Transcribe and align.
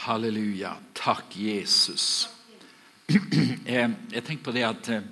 Halleluja. 0.00 0.78
Takk, 0.96 1.34
Jesus. 1.36 2.28
Jeg, 3.10 3.90
jeg 4.14 4.22
tenkte 4.24 4.46
på 4.46 4.54
det 4.56 4.62
at 4.64 4.88
eh, 4.94 5.08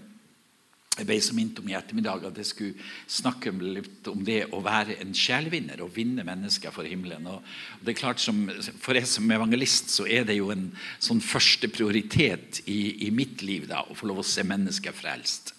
jeg 0.96 1.06
ble 1.10 1.18
så 1.20 1.34
minnet 1.36 1.60
om 1.60 1.68
i 1.68 1.76
ettermiddag 1.76 2.24
at 2.30 2.40
jeg 2.40 2.48
skulle 2.48 2.86
snakke 3.04 3.52
litt 3.60 4.08
om 4.08 4.22
det 4.24 4.46
å 4.56 4.62
være 4.64 4.96
en 5.02 5.12
sjelevinner 5.12 5.82
og 5.84 5.92
vinne 5.94 6.24
mennesker 6.24 6.72
for 6.72 6.88
himmelen. 6.88 7.28
Og 7.28 7.44
det 7.84 7.92
er 7.92 8.00
klart 8.00 8.22
som, 8.24 8.40
For 8.80 8.96
jeg 8.96 9.10
som 9.12 9.28
evangelist 9.28 9.92
så 9.92 10.08
er 10.08 10.24
det 10.24 10.38
jo 10.38 10.48
en 10.54 10.70
sånn 10.96 11.20
første 11.20 11.68
prioritet 11.68 12.62
i, 12.64 13.06
i 13.06 13.12
mitt 13.12 13.44
liv 13.44 13.68
da, 13.68 13.84
å 13.84 13.98
få 13.98 14.08
lov 14.08 14.24
å 14.24 14.26
se 14.26 14.46
mennesker 14.46 14.96
frelst. 14.96 15.52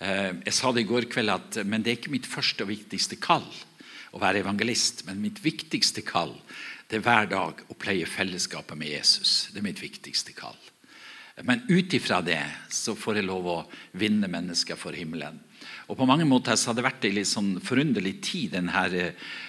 Eh, 0.00 0.40
jeg 0.40 0.56
sa 0.56 0.72
det 0.72 0.86
i 0.86 0.88
går 0.88 1.12
kveld 1.12 1.36
at 1.36 1.60
men 1.68 1.84
det 1.84 1.92
er 1.92 2.00
ikke 2.00 2.16
mitt 2.16 2.32
første 2.32 2.64
og 2.64 2.72
viktigste 2.72 3.20
kall 3.20 3.44
å 4.14 4.24
være 4.24 4.40
evangelist. 4.40 5.04
Men 5.04 5.20
mitt 5.20 5.44
viktigste 5.44 6.00
kall 6.06 6.32
det 6.94 7.00
er 7.00 7.08
hver 7.08 7.26
dag 7.26 7.62
å 7.66 7.74
pleie 7.74 8.06
fellesskapet 8.06 8.78
med 8.78 8.92
Jesus. 8.92 9.48
Det 9.50 9.58
er 9.58 9.66
mitt 9.66 9.80
viktigste 9.82 10.30
kall. 10.36 10.54
Men 11.42 11.64
ut 11.66 11.90
ifra 11.96 12.20
det 12.22 12.38
så 12.70 12.94
får 12.94 13.18
jeg 13.18 13.26
lov 13.26 13.48
å 13.50 13.56
vinne 13.98 14.30
mennesker 14.30 14.78
for 14.78 14.94
himmelen. 14.94 15.40
Og 15.90 15.98
På 15.98 16.06
mange 16.06 16.26
måter 16.28 16.54
så 16.54 16.70
har 16.70 16.76
det 16.78 16.84
vært 16.86 17.08
en 17.08 17.16
litt 17.16 17.26
sånn 17.26 17.50
forunderlig 17.58 18.20
tid 18.22 18.54
denne, 18.54 18.84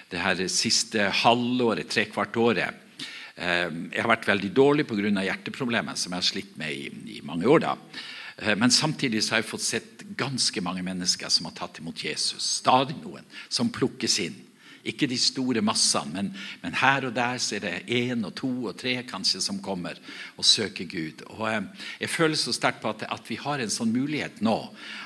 det 0.09 0.23
her 0.23 0.41
siste 0.49 1.05
halvåret, 1.21 1.85
trekvart 1.93 2.41
året. 2.41 2.81
Eh, 3.37 3.69
jeg 3.93 4.01
har 4.01 4.09
vært 4.09 4.27
veldig 4.31 4.49
dårlig 4.49 4.87
pga. 4.89 5.13
hjerteproblemer 5.13 5.95
som 5.95 6.13
jeg 6.13 6.17
har 6.17 6.29
slitt 6.31 6.57
med 6.57 6.73
i, 6.73 7.19
i 7.19 7.21
mange 7.21 7.45
år. 7.45 7.59
da. 7.59 7.77
Eh, 8.37 8.55
men 8.55 8.73
samtidig 8.73 9.21
så 9.21 9.35
har 9.35 9.43
jeg 9.43 9.51
fått 9.51 9.69
sett 9.69 10.03
ganske 10.17 10.65
mange 10.65 10.81
mennesker 10.81 11.29
som 11.29 11.45
har 11.45 11.53
tatt 11.53 11.77
imot 11.77 12.03
Jesus. 12.09 12.57
Stadig 12.65 12.97
noen 13.03 13.23
som 13.49 13.69
plukkes 13.69 14.19
inn. 14.25 14.41
Ikke 14.85 15.07
de 15.09 15.17
store 15.17 15.63
massene, 15.65 16.13
men, 16.13 16.27
men, 16.61 16.75
her 16.77 17.07
og 17.07 17.15
der 17.15 17.39
så 17.41 17.55
er 17.57 17.63
det 17.63 17.71
én 17.89 18.21
og 18.27 18.35
to 18.37 18.49
og 18.69 18.75
tre 18.77 18.93
kanskje 19.07 19.41
som 19.41 19.57
kommer 19.63 19.97
og 20.37 20.45
søker 20.45 20.85
Gud. 20.85 21.23
Og 21.33 21.41
eh, 21.49 21.87
Jeg 22.03 22.11
føler 22.13 22.37
så 22.37 22.53
sterkt 22.53 22.83
på 22.83 22.91
at, 22.93 23.07
at, 23.09 23.25
vi 23.29 23.39
har 23.41 23.63
en 23.63 23.73
sånn 23.73 23.93
mulighet 23.95 24.43
nå. 24.45 24.55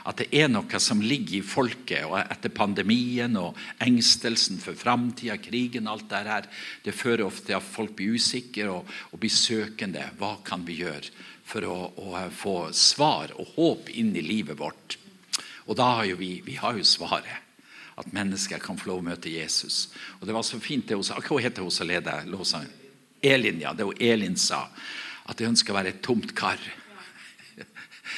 At 0.04 0.20
det 0.20 0.28
er 0.36 0.52
noe 0.52 0.84
som 0.84 1.00
ligger 1.00 1.40
i 1.40 1.46
folket. 1.46 2.04
og 2.10 2.20
Etter 2.20 2.52
pandemien 2.52 3.40
og 3.40 3.58
engstelsen 3.80 4.60
for 4.60 4.76
framtida, 4.76 5.40
krigen, 5.40 5.88
alt 5.88 6.10
det 6.12 6.24
her, 6.28 6.52
det 6.84 6.98
fører 6.98 7.28
ofte 7.30 7.50
til 7.54 7.60
at 7.62 7.74
folk 7.76 7.96
blir 7.96 8.20
usikre 8.20 8.70
og, 8.74 8.96
og 9.14 9.24
blir 9.24 9.34
søkende. 9.34 10.10
Hva 10.20 10.36
kan 10.44 10.68
vi 10.68 10.82
gjøre 10.84 11.14
for 11.50 11.66
å, 11.66 11.78
å 11.96 12.26
få 12.36 12.58
svar 12.76 13.32
og 13.40 13.56
håp 13.56 13.94
inn 13.96 14.12
i 14.12 14.26
livet 14.28 14.60
vårt? 14.60 15.00
Og 15.70 15.78
da 15.80 15.94
har 16.02 16.10
jo 16.10 16.20
vi, 16.20 16.40
vi 16.44 16.60
har 16.60 16.76
jo 16.76 16.84
svaret 16.84 17.49
at 18.00 18.14
mennesker 18.16 18.62
kan 18.64 18.78
få 18.80 18.94
lov 18.94 19.02
å 19.02 19.08
møte 19.12 19.32
Jesus. 19.32 19.90
Og 20.20 20.28
Det 20.28 20.36
var 20.36 20.46
så 20.48 20.60
fint 20.64 20.88
det 20.88 20.96
hun 20.96 21.04
sa. 21.04 21.20
Hva 21.20 21.40
heter 21.44 21.66
hun 21.66 21.74
som 21.74 21.88
leder 21.90 22.28
lovsangen? 22.32 22.72
Elin, 23.22 23.60
ja. 23.60 23.74
Det 23.76 23.84
hun 23.84 24.00
Elin 24.00 24.38
sa. 24.40 24.68
At 25.28 25.40
jeg 25.40 25.52
ønsker 25.52 25.74
å 25.74 25.80
være 25.82 25.94
et 25.94 26.04
tomt 26.06 26.32
kar. 26.36 26.62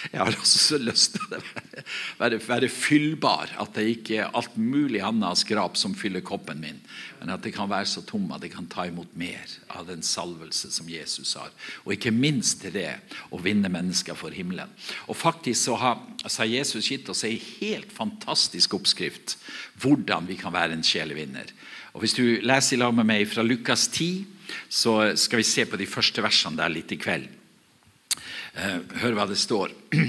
Jeg 0.09 0.19
har 0.19 0.33
også 0.33 0.59
så 0.61 0.77
lyst 0.81 1.15
til 1.15 1.25
å 1.27 1.29
være, 1.35 1.83
være, 2.17 2.39
være, 2.47 2.69
fyllbar. 2.73 3.53
At 3.61 3.75
det 3.77 3.85
ikke 3.91 4.17
er 4.23 4.35
alt 4.37 4.55
mulig 4.57 5.03
annet 5.05 5.41
skrap 5.41 5.77
som 5.79 5.93
fyller 5.97 6.23
koppen 6.25 6.61
min. 6.63 6.79
Men 7.19 7.33
at 7.35 7.43
det 7.45 7.53
kan 7.53 7.69
være 7.69 7.89
så 7.91 8.03
tom 8.07 8.31
at 8.33 8.45
jeg 8.45 8.53
kan 8.55 8.69
ta 8.71 8.87
imot 8.89 9.13
mer 9.19 9.53
av 9.69 9.85
den 9.89 10.01
salvelse 10.05 10.71
som 10.73 10.89
Jesus 10.89 11.35
har. 11.37 11.51
Og 11.85 11.93
ikke 11.95 12.13
minst 12.15 12.63
til 12.63 12.73
det 12.75 12.95
å 13.29 13.41
vinne 13.41 13.69
mennesker 13.71 14.17
for 14.17 14.33
himmelen. 14.33 14.71
Og 15.05 15.19
faktisk 15.19 15.67
så 15.67 15.77
har, 15.81 16.01
så 16.25 16.43
har 16.43 16.53
Jesus 16.55 16.89
gitt 16.89 17.11
oss 17.11 17.25
en 17.27 17.37
helt 17.61 17.93
fantastisk 17.93 18.73
oppskrift 18.79 19.37
hvordan 19.81 20.25
vi 20.29 20.39
kan 20.39 20.53
være 20.55 20.77
en 20.77 20.85
sjelevinner. 20.85 21.53
Og 21.93 22.05
Hvis 22.05 22.15
du 22.15 22.23
leser 22.41 22.77
i 22.77 22.79
lag 22.79 22.93
med 22.95 23.09
meg 23.09 23.27
fra 23.29 23.43
Lukas 23.43 23.89
10, 23.91 24.23
så 24.71 24.95
skal 25.19 25.41
vi 25.41 25.47
se 25.47 25.65
på 25.67 25.79
de 25.79 25.87
første 25.89 26.23
versene 26.23 26.59
der 26.59 26.71
litt 26.71 26.91
i 26.95 26.99
kveld. 26.99 27.40
Eh, 28.51 28.81
hør 28.99 29.15
hva 29.15 29.25
det 29.29 29.37
står 29.39 29.71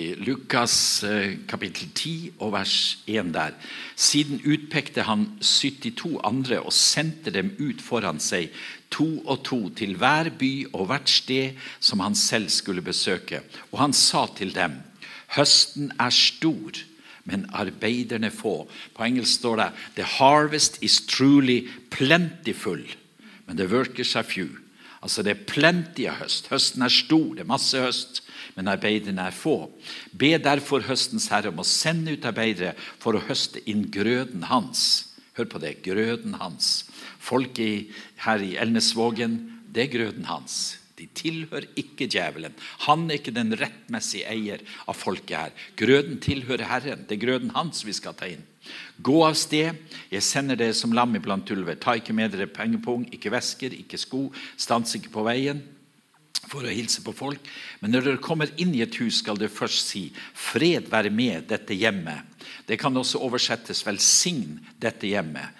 i 0.00 0.10
Lukas 0.20 0.74
eh, 1.08 1.38
kapittel 1.48 1.88
10 1.94 2.42
og 2.44 2.52
vers 2.52 2.74
1 3.08 3.30
der. 3.32 3.54
Siden 3.96 4.42
utpekte 4.44 5.06
han 5.08 5.24
72 5.40 6.18
andre 6.28 6.58
og 6.60 6.76
sendte 6.76 7.32
dem 7.32 7.54
ut 7.56 7.80
foran 7.80 8.20
seg, 8.20 8.52
to 8.92 9.22
og 9.24 9.46
to, 9.48 9.62
til 9.72 9.96
hver 9.96 10.28
by 10.36 10.52
og 10.74 10.90
hvert 10.90 11.08
sted 11.08 11.56
som 11.80 12.04
han 12.04 12.18
selv 12.18 12.52
skulle 12.52 12.84
besøke. 12.84 13.40
Og 13.72 13.80
han 13.80 13.96
sa 13.96 14.26
til 14.36 14.52
dem, 14.52 14.76
høsten 15.32 15.88
er 15.96 16.12
stor, 16.12 16.84
men 17.24 17.48
arbeiderne 17.56 18.28
få. 18.32 18.68
På 18.92 19.08
engelsk 19.08 19.40
står 19.40 19.60
det 19.60 19.72
The 19.96 20.08
harvest 20.20 20.82
is 20.84 21.00
truly 21.00 21.62
plentiful, 21.88 22.80
men 23.46 23.56
the 23.56 23.68
workers 23.68 24.16
are 24.16 24.24
few. 24.24 24.67
Altså 25.04 25.22
Det 25.22 25.34
er 25.34 25.44
plenty 25.46 26.08
av 26.10 26.22
høst. 26.22 26.48
Høsten 26.52 26.82
er 26.82 26.92
stor, 26.92 27.28
det 27.36 27.44
er 27.44 27.50
masse 27.50 27.82
høst, 27.82 28.22
men 28.56 28.70
arbeiderne 28.70 29.28
er 29.28 29.36
få. 29.36 29.68
Be 30.10 30.32
derfor 30.42 30.82
høstens 30.88 31.28
herre 31.30 31.52
om 31.52 31.62
å 31.62 31.66
sende 31.66 32.16
ut 32.16 32.26
arbeidere 32.26 32.74
for 32.98 33.14
å 33.14 33.22
høste 33.28 33.62
inn 33.70 33.86
grøden 33.94 34.48
hans. 34.50 34.82
Hør 35.38 35.46
på 35.52 35.62
det 35.62 35.76
grøden 35.84 36.34
hans. 36.40 36.88
Folk 37.22 37.60
her 38.24 38.42
i 38.42 38.56
Elnesvågen, 38.58 39.38
det 39.70 39.86
er 39.86 39.94
grøden 39.94 40.26
hans. 40.26 40.78
De 40.98 41.06
tilhører 41.14 41.68
ikke 41.78 42.08
djevelen. 42.10 42.54
Han 42.88 43.06
er 43.06 43.20
ikke 43.20 43.34
den 43.36 43.54
rettmessige 43.60 44.26
eier 44.26 44.64
av 44.90 44.98
folket 44.98 45.36
her. 45.36 45.52
Grøden 45.78 46.18
tilhører 46.24 46.66
Herren. 46.66 47.04
Det 47.06 47.14
er 47.14 47.22
grøden 47.22 47.54
hans 47.54 47.84
vi 47.86 47.94
skal 47.94 48.16
ta 48.18 48.26
inn. 48.26 48.42
Gå 49.02 49.16
av 49.26 49.36
sted, 49.38 49.76
jeg 50.10 50.24
sender 50.26 50.58
dere 50.58 50.74
som 50.76 50.92
lam 50.96 51.14
iblant 51.16 51.50
ulver. 51.54 51.78
Ta 51.80 51.96
ikke 51.98 52.16
med 52.16 52.34
dere 52.34 52.50
pengepung, 52.50 53.06
ikke 53.14 53.32
vesker, 53.34 53.74
ikke 53.74 54.00
sko. 54.00 54.28
Stans 54.56 54.96
ikke 54.98 55.12
på 55.14 55.26
veien 55.26 55.62
for 56.48 56.64
å 56.64 56.72
hilse 56.72 57.02
på 57.04 57.12
folk. 57.16 57.48
Men 57.80 57.92
når 57.92 58.06
dere 58.06 58.24
kommer 58.24 58.52
inn 58.60 58.74
i 58.74 58.82
et 58.84 58.98
hus, 59.02 59.20
skal 59.20 59.38
dere 59.38 59.52
først 59.52 59.92
si 59.92 60.04
'Fred 60.34 60.88
være 60.90 61.10
med 61.10 61.48
dette 61.48 61.74
hjemmet'. 61.74 62.24
Det 62.66 62.78
kan 62.78 62.96
også 62.96 63.20
oversettes 63.20 63.84
'velsign 63.84 64.60
dette 64.80 65.06
hjemmet', 65.06 65.52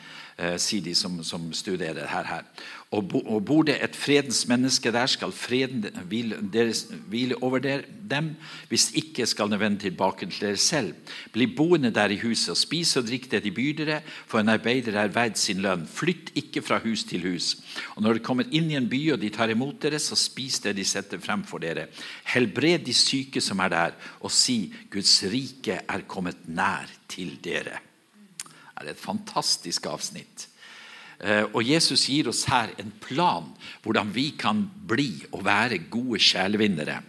sier 0.59 0.85
de 0.85 0.95
som, 0.95 1.19
som 1.27 1.49
studerer 1.53 2.07
her. 2.07 2.27
her. 2.31 2.45
Og 2.89 3.05
bor 3.45 3.67
det 3.69 3.75
et 3.85 3.97
fredens 3.97 4.47
menneske 4.49 4.89
der, 4.95 5.09
skal 5.13 5.33
freden 5.37 5.83
hvile, 6.09 6.39
deres, 6.53 6.87
hvile 7.11 7.37
over 7.45 7.61
der, 7.61 7.83
dem. 8.09 8.31
Hvis 8.71 8.87
ikke 8.97 9.27
skal 9.29 9.51
den 9.51 9.61
vende 9.61 9.83
tilbake 9.83 10.25
til 10.27 10.41
dere 10.41 10.57
selv. 10.57 10.95
Bli 11.33 11.51
boende 11.53 11.91
der 11.93 12.15
i 12.15 12.21
huset 12.23 12.55
og 12.55 12.57
spis 12.57 12.95
og 12.97 13.05
drikk 13.11 13.29
det 13.31 13.43
de 13.45 13.53
byr 13.53 13.75
dere, 13.83 13.99
for 14.27 14.41
en 14.41 14.49
arbeider 14.55 14.97
er 14.97 15.13
verd 15.13 15.37
sin 15.37 15.61
lønn. 15.65 15.85
Flytt 15.85 16.33
ikke 16.41 16.63
fra 16.65 16.79
hus 16.85 17.05
til 17.05 17.27
hus. 17.29 17.51
Og 17.97 18.03
Når 18.03 18.17
dere 18.17 18.25
kommer 18.31 18.49
inn 18.49 18.71
i 18.73 18.79
en 18.81 18.89
by 18.89 19.03
og 19.13 19.21
de 19.21 19.33
tar 19.37 19.53
imot 19.53 19.83
dere, 19.85 20.01
så 20.01 20.17
spis 20.17 20.63
det 20.65 20.77
de 20.79 20.87
setter 20.89 21.21
frem 21.21 21.45
for 21.45 21.61
dere. 21.61 21.91
Helbred 22.33 22.87
de 22.89 22.97
syke 22.97 23.45
som 23.45 23.61
er 23.61 23.75
der, 23.75 24.01
og 24.25 24.33
si 24.33 24.73
Guds 24.89 25.21
rike 25.29 25.83
er 25.85 26.09
kommet 26.09 26.49
nær 26.49 26.89
til 27.11 27.37
dere. 27.45 27.88
Er 28.79 28.93
et 28.93 29.01
fantastisk 29.01 29.87
avsnitt. 29.91 30.49
Eh, 31.19 31.45
og 31.51 31.67
Jesus 31.67 32.07
gir 32.07 32.29
oss 32.31 32.45
her 32.47 32.71
en 32.79 32.93
plan 33.03 33.51
hvordan 33.83 34.13
vi 34.15 34.31
kan 34.39 34.63
bli 34.87 35.11
og 35.33 35.43
være 35.47 35.81
gode 35.91 36.21
sjelevinnere. 36.23 37.01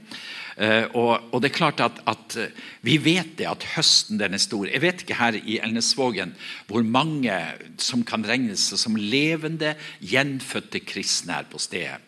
Eh, 0.60 0.90
og, 0.98 1.38
det 1.40 1.52
er 1.52 1.56
klart 1.56 1.80
at, 1.80 2.02
at, 2.10 2.36
eh, 2.36 2.52
Vi 2.82 2.98
vet 2.98 3.38
det 3.40 3.48
at 3.48 3.64
høsten 3.78 4.20
den 4.20 4.34
er 4.34 4.42
stor. 4.42 4.66
Jeg 4.68 4.82
vet 4.82 5.04
ikke 5.04 5.20
her 5.22 5.38
i 5.40 5.60
Elnesvågen 5.64 6.34
hvor 6.68 6.84
mange 6.84 7.32
som 7.78 8.04
kan 8.04 8.26
regnes 8.28 8.66
som 8.76 8.98
levende, 8.98 9.76
gjenfødte 10.02 10.82
kristne 10.84 11.38
her 11.38 11.48
på 11.48 11.62
stedet. 11.62 12.02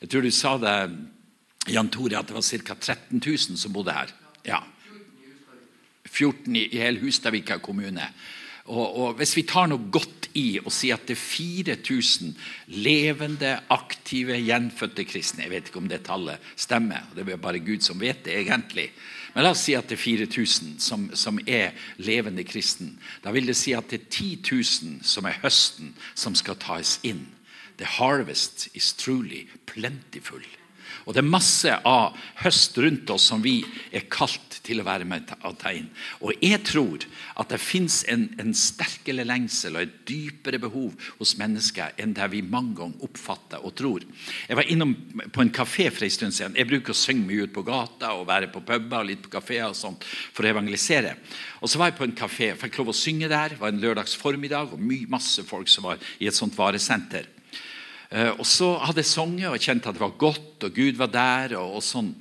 Jeg 0.00 0.10
tror 0.12 0.22
du 0.22 0.30
sa 0.30 0.56
det, 0.60 0.78
Jan 1.72 1.88
Tore, 1.90 2.18
at 2.20 2.28
det 2.28 2.36
var 2.36 2.44
ca. 2.46 2.74
13 2.74 3.18
000 3.18 3.58
som 3.58 3.72
bodde 3.72 3.96
her. 3.96 4.12
Ja. 4.46 4.60
14 6.06 6.54
i, 6.54 6.68
hele 6.78 7.00
Hustadvika 7.00 7.58
kommune. 7.58 8.06
Og, 8.66 8.86
og, 8.98 9.14
Hvis 9.18 9.36
vi 9.36 9.46
tar 9.46 9.68
noe 9.70 9.90
godt 9.92 10.30
i 10.36 10.58
og 10.60 10.72
sier 10.74 10.98
at 10.98 11.06
det 11.08 11.16
er 11.16 11.22
4000 11.22 12.34
levende, 12.74 13.54
aktive, 13.72 14.36
gjenfødte 14.42 15.06
kristne 15.08 15.46
Jeg 15.46 15.52
vet 15.52 15.70
ikke 15.70 15.80
om 15.80 15.88
det 15.88 16.02
tallet 16.08 16.42
stemmer, 16.56 17.06
det 17.14 17.24
er 17.28 17.40
bare 17.40 17.62
Gud 17.62 17.86
som 17.86 18.00
vet 18.00 18.24
det 18.26 18.34
egentlig. 18.42 18.90
Men 19.34 19.44
la 19.44 19.52
oss 19.52 19.66
si 19.66 19.76
at 19.76 19.88
det 19.88 19.98
er 19.98 20.02
4000 20.02 20.76
som, 20.80 21.08
som 21.14 21.38
er 21.46 21.76
levende 22.00 22.44
kristen. 22.44 22.94
Da 23.24 23.32
vil 23.36 23.46
det 23.46 23.56
si 23.56 23.74
at 23.76 23.90
det 23.92 24.00
er 24.00 24.10
10 24.10 24.28
000 24.48 25.00
som 25.04 25.28
er 25.28 25.40
høsten 25.42 25.94
som 26.14 26.34
skal 26.34 26.56
tas 26.60 26.98
inn. 27.04 27.26
The 27.76 27.84
harvest 27.98 28.68
is 28.74 28.94
truly 28.96 29.46
plentiful. 29.66 30.40
Og 31.06 31.14
det 31.14 31.22
er 31.22 31.28
masse 31.28 31.72
av 31.86 32.16
høst 32.42 32.78
rundt 32.82 33.10
oss 33.14 33.28
som 33.30 33.42
vi 33.44 33.60
er 33.94 34.08
kalt 34.10 34.60
til 34.66 34.82
å 34.82 34.86
være 34.86 35.06
med 35.08 35.28
ta 35.60 35.72
inn. 35.74 35.88
Og 36.24 36.34
jeg 36.42 36.58
tror 36.66 37.04
at 37.38 37.52
det 37.52 37.60
fins 37.62 38.00
en, 38.10 38.26
en, 38.40 38.54
sterkere 38.56 39.26
lengsel 39.26 39.76
og 39.76 39.84
et 39.84 39.98
dypere 40.08 40.60
behov 40.62 40.94
hos 41.20 41.36
mennesker 41.38 41.94
enn 42.02 42.14
det 42.16 42.26
vi 42.32 42.42
mange 42.42 42.76
ganger 42.80 43.06
oppfatter 43.06 43.62
og 43.66 43.76
tror. 43.78 44.06
Jeg 44.48 44.58
var 44.58 44.72
innom 44.72 44.94
på 45.32 45.44
en 45.44 45.54
kafé 45.54 45.88
for 45.92 46.06
en 46.06 46.16
stund 46.16 46.36
siden. 46.36 46.58
Jeg 46.58 46.70
bruker 46.70 46.94
å 46.94 46.98
synge 46.98 47.28
mye 47.28 47.46
ut 47.46 47.54
på 47.54 47.66
gata 47.66 48.14
og 48.16 48.26
være 48.30 48.50
på 48.54 48.64
puber 48.66 49.02
og 49.02 49.10
litt 49.10 49.22
på 49.26 49.34
kafeer 49.36 49.68
og 49.70 49.78
sånt 49.78 50.06
for 50.06 50.46
å 50.46 50.50
evangelisere. 50.50 51.16
Og 51.62 51.70
så 51.70 51.80
var 51.80 51.92
jeg 51.92 51.98
på 52.00 52.08
en 52.08 52.18
kafé, 52.18 52.52
fikk 52.58 52.80
lov 52.80 52.92
å 52.92 52.96
synge 52.96 53.30
der. 53.30 53.54
Det 53.54 53.62
var 53.62 53.74
en 53.74 53.82
lørdags 53.82 54.16
formiddag 54.18 54.74
og 54.74 54.82
mye, 54.82 55.08
masse 55.10 55.44
folk 55.46 55.70
som 55.70 55.86
var 55.88 56.02
i 56.18 56.28
et 56.30 56.36
sånt 56.36 56.56
varesenter. 56.58 57.35
Eh, 58.10 58.30
og 58.36 58.46
så 58.46 58.68
hadde 58.84 59.02
jeg 59.02 59.10
sunget 59.10 59.50
og 59.50 59.62
kjent 59.62 59.86
at 59.88 59.96
det 59.96 60.02
var 60.02 60.14
godt, 60.18 60.66
og 60.68 60.76
Gud 60.76 60.98
var 61.00 61.10
der. 61.10 61.56
Og, 61.58 61.78
og 61.78 61.84
sånn. 61.84 62.12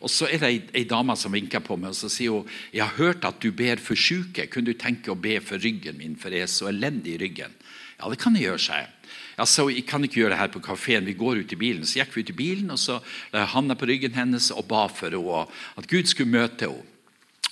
Og 0.00 0.12
så 0.12 0.28
er 0.28 0.40
det 0.40 0.50
ei, 0.50 0.60
ei 0.80 0.84
dame 0.88 1.16
som 1.20 1.34
vinker 1.34 1.62
på 1.64 1.76
meg 1.80 1.92
og 1.92 1.98
så 1.98 2.10
sier 2.12 2.34
hun, 2.34 2.48
jeg 2.72 2.84
har 2.84 2.96
hørt 2.98 3.26
at 3.28 3.40
du 3.42 3.50
ber 3.56 3.82
for 3.82 3.98
syke. 3.98 4.48
Kunne 4.52 4.72
du 4.72 4.80
tenke 4.80 5.12
å 5.12 5.18
be 5.18 5.36
for 5.44 5.60
ryggen 5.60 6.00
min, 6.00 6.16
for 6.20 6.34
jeg 6.34 6.46
er 6.46 6.52
så 6.52 6.70
elendig 6.72 7.16
i 7.16 7.22
ryggen? 7.26 7.54
Ja, 7.98 8.10
det 8.10 8.20
kan 8.22 8.36
jeg 8.36 8.48
gjøre, 8.48 8.62
sa 8.62 8.80
jeg. 8.82 8.90
Ja, 9.34 9.44
så 9.50 9.66
Jeg 9.70 9.86
kan 9.86 10.04
ikke 10.04 10.20
gjøre 10.20 10.34
det 10.34 10.38
her 10.38 10.50
på 10.54 10.62
kafeen. 10.62 11.06
Vi 11.06 11.16
går 11.18 11.42
ut 11.42 11.52
i 11.52 11.58
bilen. 11.58 11.86
Så 11.86 11.98
gikk 11.98 12.14
vi 12.14 12.22
ut 12.22 12.30
i 12.30 12.38
bilen, 12.38 12.70
og 12.70 12.78
så 12.78 13.00
la 13.32 13.42
jeg 13.42 13.54
handa 13.54 13.74
på 13.74 13.88
ryggen 13.90 14.14
hennes 14.14 14.50
og 14.54 14.68
ba 14.70 14.86
for 14.88 15.10
henne, 15.10 15.46
at 15.76 15.88
Gud 15.90 16.06
skulle 16.06 16.30
møte 16.30 16.70
henne. 16.70 16.93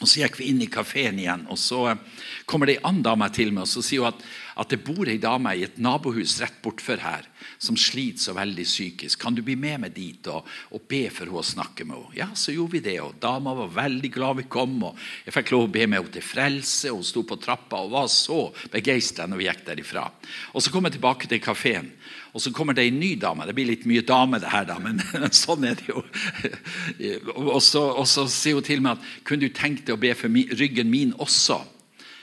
Og 0.03 0.11
Så 0.11 0.23
gikk 0.23 0.41
vi 0.41 0.51
inn 0.51 0.63
i 0.65 0.71
kafeen 0.71 1.21
igjen, 1.23 1.47
og 1.47 1.59
så 1.61 1.85
eh, 1.93 2.23
kommer 2.51 2.67
det 2.67 2.81
ei 2.81 2.85
annen 2.89 3.05
dame 3.07 3.29
til 3.35 3.53
meg 3.55 3.69
og 3.69 3.71
så 3.71 3.85
sier 3.87 4.03
hun 4.03 4.11
at, 4.11 4.25
at 4.59 4.73
det 4.73 4.83
bor 4.85 5.09
ei 5.09 5.21
dame 5.23 5.55
i 5.55 5.63
et 5.65 5.79
nabohus 5.81 6.41
rett 6.43 6.59
bortfor 6.65 7.01
her 7.01 7.29
som 7.63 7.79
sliter 7.79 8.21
så 8.21 8.35
veldig 8.35 8.65
psykisk. 8.67 9.21
Kan 9.23 9.37
du 9.37 9.43
bli 9.47 9.55
med 9.59 9.85
meg 9.85 9.95
dit 9.95 10.27
og, 10.31 10.49
og 10.75 10.83
be 10.91 11.05
for 11.11 11.27
henne 11.29 11.39
og 11.39 11.47
snakke 11.47 11.87
med 11.87 11.97
henne? 11.97 12.17
Ja, 12.19 12.29
så 12.35 12.55
gjorde 12.55 12.77
vi 12.77 12.83
det. 12.85 12.99
og 13.05 13.15
Dama 13.23 13.55
var 13.63 13.71
veldig 13.77 14.11
glad 14.13 14.41
vi 14.43 14.49
kom. 14.51 14.75
og 14.89 14.99
Jeg 15.27 15.37
fikk 15.37 15.55
lov 15.55 15.69
å 15.69 15.73
be 15.73 15.87
med 15.87 16.01
henne 16.03 16.15
til 16.17 16.27
frelse. 16.27 16.91
og 16.91 17.01
Hun 17.01 17.09
sto 17.09 17.23
på 17.29 17.39
trappa 17.43 17.85
og 17.85 17.95
var 17.95 18.11
så 18.13 18.43
begeistra 18.73 19.29
når 19.31 19.41
vi 19.41 19.49
gikk 19.49 19.65
derifra. 19.71 20.09
Og 20.53 20.63
Så 20.63 20.75
kom 20.75 20.91
jeg 20.91 20.99
tilbake 20.99 21.31
til 21.31 21.43
kafeen. 21.43 21.93
Og 22.33 22.41
så 22.41 22.53
kommer 22.55 22.73
det 22.77 22.87
en 22.89 23.01
ny 23.01 23.13
dame. 23.21 23.45
Det 23.45 23.55
blir 23.57 23.69
litt 23.69 23.85
mye 23.89 24.05
dame, 24.09 24.41
det 24.41 24.53
her, 24.53 24.65
da, 24.69 24.79
men 24.81 25.03
sånn 25.43 25.67
er 25.69 25.77
det 25.77 25.91
jo. 25.91 26.01
Og 27.35 27.61
så, 27.65 27.85
og 27.93 28.09
så 28.09 28.25
sier 28.33 28.57
hun 28.57 28.67
til 28.67 28.81
meg 28.85 28.97
at 28.97 29.13
kunne 29.29 29.45
du 29.45 29.53
tenkt 29.53 29.85
deg 29.89 29.99
å 29.99 30.01
be 30.01 30.15
for 30.17 30.33
ryggen 30.57 30.91
min 30.93 31.13
også? 31.21 31.61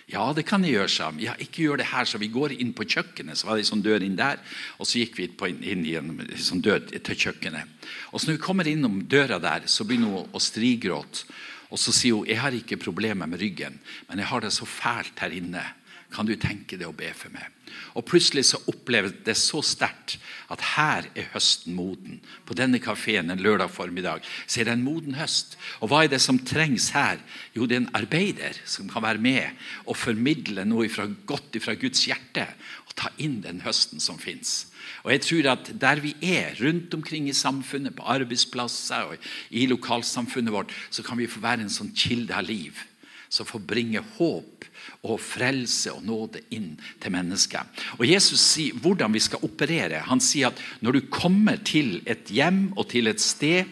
Ja, 0.10 0.32
det 0.34 0.48
kan 0.50 0.64
jeg 0.66 0.74
gjøre, 0.74 0.90
sa. 0.90 1.12
Ja, 1.22 1.36
ikke 1.38 1.68
gjør 1.68 1.84
det 1.84 1.92
her, 1.92 2.08
så 2.10 2.18
vi 2.18 2.32
går 2.34 2.56
inn 2.58 2.72
på 2.74 2.88
kjøkkenet. 2.90 3.38
Så 3.38 3.46
var 3.46 3.58
det 3.58 3.68
en 3.68 3.70
sånn 3.70 3.86
dør 3.86 4.02
inn 4.02 4.18
der, 4.18 4.42
og 4.82 4.90
så 4.90 5.04
gikk 5.04 5.20
vi 5.20 5.28
inn, 5.30 5.60
inn 5.62 5.86
i 5.86 5.94
en 6.00 6.10
sånn 6.42 6.64
dør 6.66 6.82
til 6.90 7.20
kjøkkenet. 7.28 7.86
Og 8.10 8.18
så 8.18 8.32
når 8.32 8.40
vi 8.40 8.46
kommer 8.48 8.70
innom 8.70 9.04
døra 9.12 9.38
der, 9.44 9.70
så 9.70 9.86
begynner 9.86 10.16
hun 10.16 10.34
å 10.34 10.42
strigråte. 10.42 11.30
Og 11.70 11.78
så 11.78 11.94
sier 11.94 12.18
hun 12.18 12.26
jeg 12.26 12.42
har 12.42 12.56
ikke 12.58 12.80
problemer 12.82 13.30
med 13.30 13.44
ryggen, 13.44 13.78
men 14.10 14.24
jeg 14.24 14.32
har 14.32 14.42
det 14.42 14.50
så 14.56 14.66
fælt 14.66 15.22
her 15.22 15.36
inne. 15.38 15.62
Kan 16.10 16.26
du 16.26 16.34
tenke 16.42 16.78
deg 16.78 16.90
å 16.90 16.96
be 16.96 17.12
for 17.14 17.30
meg? 17.34 17.46
Og 17.94 18.06
Plutselig 18.10 18.48
så 18.50 18.60
oppleves 18.72 19.14
det 19.26 19.36
så 19.38 19.62
sterkt 19.66 20.18
at 20.50 20.64
her 20.74 21.06
er 21.14 21.30
høsten 21.36 21.76
moden. 21.78 22.18
På 22.50 22.58
denne 22.58 22.82
kafeen 22.82 23.30
en 23.30 23.44
lørdag 23.44 23.70
formiddag 23.74 24.26
så 24.46 24.62
er 24.62 24.70
det 24.70 24.74
en 24.74 24.86
moden 24.86 25.20
høst. 25.20 25.54
Og 25.80 25.92
hva 25.92 26.04
er 26.04 26.12
det 26.14 26.22
som 26.24 26.42
trengs 26.42 26.90
her? 26.96 27.22
Jo, 27.54 27.68
det 27.70 27.78
er 27.78 27.84
en 27.84 27.96
arbeider 28.02 28.58
som 28.66 28.90
kan 28.90 29.06
være 29.06 29.22
med 29.22 29.62
og 29.86 30.00
formidle 30.02 30.66
noe 30.66 30.90
fra, 30.90 31.06
godt 31.30 31.62
fra 31.62 31.78
Guds 31.78 32.08
hjerte. 32.10 32.48
Og 32.90 32.98
ta 32.98 33.14
inn 33.22 33.40
den 33.46 33.62
høsten 33.66 34.02
som 34.02 34.18
fins. 34.22 34.72
Og 35.06 35.14
jeg 35.14 35.26
tror 35.28 35.54
at 35.54 35.70
Der 35.80 36.02
vi 36.02 36.16
er, 36.26 36.58
rundt 36.58 36.94
omkring 36.98 37.30
i 37.30 37.38
samfunnet, 37.38 37.96
på 37.96 38.08
arbeidsplasser 38.10 39.14
og 39.14 39.30
i 39.50 39.68
lokalsamfunnet 39.70 40.54
vårt, 40.54 40.74
så 40.90 41.06
kan 41.06 41.22
vi 41.22 41.30
få 41.30 41.44
være 41.46 41.68
en 41.68 41.74
sånn 41.74 41.94
kilde 41.94 42.34
av 42.34 42.50
liv 42.50 42.82
som 43.30 43.46
får 43.46 43.62
bringe 43.62 44.02
håp 44.18 44.66
og 45.07 45.19
frelse 45.24 45.94
og 45.96 46.04
nåde 46.04 46.42
inn 46.51 46.74
til 47.00 47.13
mennesket. 47.13 47.84
Og 47.98 48.04
Jesus 48.07 48.42
sier 48.44 48.80
hvordan 48.84 49.13
vi 49.16 49.22
skal 49.24 49.44
operere. 49.48 50.01
Han 50.10 50.19
sier 50.24 50.51
at 50.51 50.60
når 50.84 50.98
du 50.98 51.12
kommer 51.13 51.60
til 51.63 52.01
et 52.10 52.28
hjem 52.28 52.74
og 52.75 52.90
til 52.92 53.07
et 53.07 53.24
sted, 53.24 53.69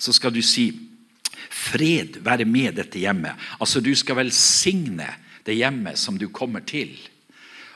så 0.00 0.14
skal 0.16 0.32
du 0.32 0.40
si 0.44 0.70
fred 1.50 2.20
være 2.24 2.46
med 2.48 2.78
dette 2.80 3.00
hjemmet. 3.02 3.36
Altså 3.60 3.82
Du 3.84 3.92
skal 3.94 4.22
velsigne 4.22 5.08
det 5.44 5.58
hjemmet 5.58 5.98
som 5.98 6.16
du 6.18 6.28
kommer 6.32 6.64
til. 6.64 6.96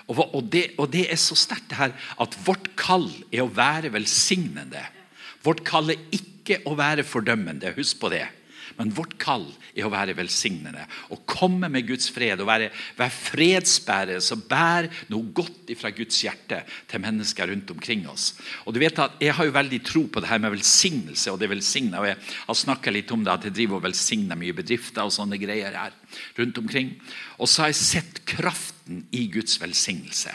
Og, 0.08 0.44
det, 0.52 0.74
og 0.78 0.90
det 0.92 1.06
er 1.12 1.20
så 1.20 1.36
sterkt 1.36 1.70
det 1.70 1.78
her 1.78 1.92
at 2.20 2.36
vårt 2.44 2.72
kall 2.76 3.08
er 3.32 3.44
å 3.44 3.52
være 3.52 3.92
velsignende. 3.92 4.82
Vårt 5.44 5.64
kall 5.64 5.92
er 5.92 6.00
ikke 6.12 6.60
å 6.68 6.74
være 6.76 7.06
fordømmende. 7.08 7.72
Husk 7.76 8.00
på 8.00 8.12
det. 8.12 8.26
Men 8.78 8.92
vårt 8.94 9.16
kall 9.22 9.46
er 9.74 9.86
å 9.86 9.92
være 9.92 10.16
velsignende. 10.18 10.84
Å 11.14 11.18
komme 11.28 11.70
med 11.72 11.86
Guds 11.88 12.08
fred 12.12 12.40
og 12.42 12.48
være, 12.48 12.70
være 12.98 13.14
fredsbærere 13.14 14.22
som 14.24 14.42
bærer 14.48 14.90
noe 15.12 15.32
godt 15.36 15.72
fra 15.78 15.92
Guds 15.94 16.20
hjerte 16.24 16.60
til 16.90 17.02
mennesker 17.02 17.48
rundt 17.50 17.70
omkring 17.74 18.06
oss. 18.10 18.32
Og 18.64 18.74
du 18.74 18.80
vet 18.82 18.98
at 19.00 19.20
Jeg 19.22 19.34
har 19.38 19.48
jo 19.48 19.56
veldig 19.56 19.80
tro 19.86 20.06
på 20.06 20.20
det 20.20 20.28
her 20.28 20.42
med 20.42 20.56
velsignelse. 20.56 21.30
og 21.32 21.38
det 21.40 21.50
velsigna. 21.50 22.00
og 22.00 22.06
Jeg 22.06 22.18
har 22.46 22.54
snakka 22.54 22.90
litt 22.90 23.10
om 23.12 23.24
det, 23.24 23.32
at 23.32 23.44
jeg 23.44 23.54
driver 23.54 23.76
og 23.76 23.86
velsigner 23.86 24.36
mye 24.36 24.52
bedrifter 24.52 25.04
og 25.04 25.14
sånne 25.14 25.38
greier 25.38 25.72
her 25.72 25.92
rundt 26.38 26.58
omkring. 26.58 27.00
Og 27.38 27.48
så 27.48 27.62
har 27.62 27.72
jeg 27.72 27.82
sett 27.82 28.24
kraften 28.26 29.06
i 29.12 29.26
Guds 29.32 29.60
velsignelse. 29.60 30.34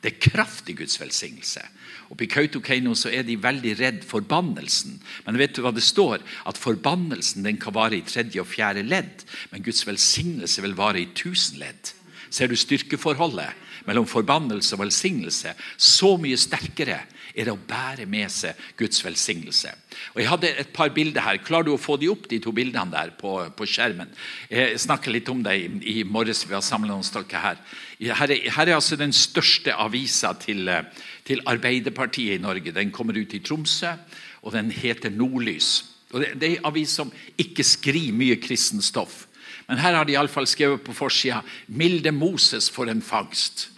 Det 0.00 0.14
er 0.14 0.30
kraft 0.30 0.68
i 0.72 0.74
Guds 0.78 0.96
velsignelse. 1.00 1.60
Oppe 2.10 2.24
i 2.24 2.30
Kautokeino 2.30 2.94
så 2.96 3.10
er 3.12 3.26
de 3.26 3.36
veldig 3.38 3.74
redd 3.78 4.04
forbannelsen. 4.08 4.96
Men 5.26 5.38
vet 5.38 5.52
du 5.54 5.60
hva 5.62 5.74
det 5.76 5.84
står? 5.84 6.24
At 6.48 6.58
forbannelsen 6.58 7.44
den 7.44 7.60
kan 7.60 7.76
vare 7.76 7.98
i 7.98 8.06
tredje 8.06 8.40
og 8.40 8.48
fjerde 8.48 8.86
ledd. 8.86 9.26
Men 9.52 9.64
Guds 9.66 9.84
velsignelse 9.86 10.64
vil 10.64 10.78
vare 10.78 11.02
i 11.02 11.10
tusen 11.14 11.60
ledd. 11.60 11.92
Ser 12.32 12.48
du 12.48 12.56
styrkeforholdet 12.56 13.52
mellom 13.86 14.08
forbannelse 14.08 14.74
og 14.76 14.86
velsignelse? 14.86 15.52
Så 15.76 16.14
mye 16.22 16.38
sterkere 16.40 17.02
er 17.34 17.46
det 17.46 17.54
å 17.54 17.60
bære 17.68 18.06
med 18.10 18.30
seg 18.32 18.58
Guds 18.78 19.02
velsignelse. 19.04 19.72
Og 20.14 20.20
Jeg 20.20 20.30
hadde 20.30 20.50
et 20.62 20.72
par 20.74 20.92
bilder 20.94 21.24
her. 21.24 21.40
Klarer 21.44 21.68
du 21.68 21.72
å 21.74 21.80
få 21.80 21.96
de 22.00 22.10
opp, 22.12 22.28
de 22.30 22.40
to 22.42 22.52
bildene 22.54 22.92
der 22.92 23.12
på, 23.18 23.34
på 23.56 23.68
skjermen? 23.68 24.10
Jeg 24.50 24.80
snakket 24.80 25.14
litt 25.14 25.30
om 25.32 25.42
det 25.44 25.56
i, 25.58 25.68
i 26.00 26.04
morges. 26.04 26.44
Vi 26.48 26.56
har 26.56 26.64
samlet 26.64 26.92
noen 26.92 27.06
stykker 27.06 27.44
her. 27.44 27.62
Her 28.00 28.34
er, 28.34 28.50
her 28.56 28.66
er, 28.66 28.74
altså 28.78 28.98
den 29.00 29.14
største 29.16 29.74
avisa 29.76 30.32
til, 30.40 30.70
til, 31.28 31.42
Arbeiderpartiet 31.50 32.38
i 32.38 32.42
Norge. 32.42 32.74
Den 32.76 32.92
kommer 32.94 33.18
ut 33.18 33.34
i 33.36 33.42
Tromsø, 33.44 33.96
og 34.42 34.54
den 34.56 34.70
heter 34.72 35.12
Nordlys. 35.12 35.84
Og 36.10 36.22
det, 36.22 36.34
det 36.40 36.48
er 36.48 36.56
en 36.58 36.70
avis 36.72 36.94
som 36.98 37.12
ikke 37.38 37.66
skriver 37.66 38.16
mye 38.16 38.38
kristent 38.42 38.84
stoff. 38.86 39.26
Men 39.70 39.78
her 39.78 39.94
har 39.94 40.06
de 40.08 40.16
iallfall 40.16 40.48
skrevet 40.50 40.82
på 40.82 40.94
forsida 40.96 41.44
'Milde 41.68 42.10
Moses 42.10 42.70
for 42.70 42.90
en 42.90 43.02
fangst'. 43.02 43.68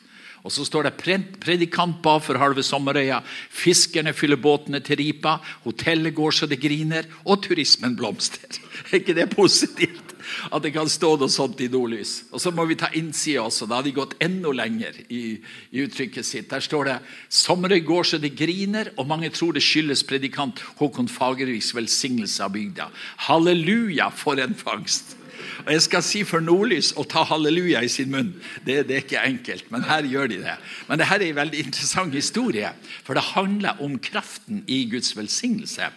Og 0.43 0.51
så 0.51 0.65
står 0.67 0.89
det 0.89 1.19
predikant 1.43 2.01
ba 2.03 2.17
for 2.19 2.41
halve 2.41 2.65
sommerøya. 2.67 3.21
Fiskerne 3.51 4.11
fyller 4.15 4.41
båtene 4.43 4.81
til 4.83 4.99
ripa. 4.99 5.37
Hotellet 5.63 6.17
går 6.17 6.35
så 6.35 6.49
det 6.51 6.59
griner. 6.63 7.07
Og 7.23 7.45
turismen 7.45 7.95
blomstrer. 7.99 8.59
Er 8.91 8.99
ikke 8.99 9.15
det 9.15 9.29
positivt? 9.37 10.11
At 10.51 10.65
det 10.65 10.73
kan 10.75 10.91
stå 10.91 11.15
noe 11.21 11.31
sånt 11.31 11.61
i 11.63 11.69
nordlys. 11.71 12.25
Og 12.35 12.43
så 12.43 12.51
må 12.55 12.67
vi 12.67 12.79
ta 12.79 12.91
innsida 12.99 13.45
også. 13.45 13.69
Da 13.71 13.79
har 13.79 13.87
de 13.87 13.95
gått 13.95 14.17
enda 14.23 14.51
lenger 14.55 14.99
i, 15.07 15.23
i 15.71 15.87
uttrykket 15.87 16.27
sitt. 16.27 16.51
Der 16.51 16.63
står 16.65 16.91
det 16.91 16.99
sommerøy 17.31 17.79
går 17.87 18.11
så 18.11 18.23
det 18.23 18.35
griner, 18.39 18.91
og 18.97 19.11
mange 19.11 19.31
tror 19.35 19.55
det 19.55 19.63
skyldes 19.63 20.03
predikant 20.09 20.63
Håkon 20.81 21.11
Fagerviks 21.11 21.71
velsignelse 21.77 22.43
av 22.43 22.55
bygda. 22.57 22.91
Halleluja, 23.29 24.11
for 24.11 24.43
en 24.43 24.59
fangst! 24.59 25.19
Og 25.65 25.73
Jeg 25.73 25.87
skal 25.87 26.05
si 26.07 26.25
for 26.29 26.45
Nordlys 26.45 26.93
å 26.99 27.07
ta 27.09 27.25
halleluja 27.29 27.83
i 27.83 27.91
sin 27.93 28.13
munn. 28.13 28.35
Det, 28.67 28.83
det, 28.89 28.97
er 28.97 29.07
ikke 29.07 29.25
enkelt, 29.25 29.71
men 29.73 29.87
her 29.89 30.09
gjør 30.09 30.33
de 30.33 30.41
det. 30.45 30.57
Men 30.89 31.01
dette 31.01 31.19
er 31.19 31.27
en 31.29 31.41
veldig 31.41 31.65
interessant 31.67 32.15
historie, 32.17 32.75
for 33.07 33.19
det 33.19 33.25
handler 33.33 33.81
om 33.83 33.97
kraften 34.03 34.63
i 34.67 34.83
Guds 34.91 35.15
velsignelse. 35.17 35.89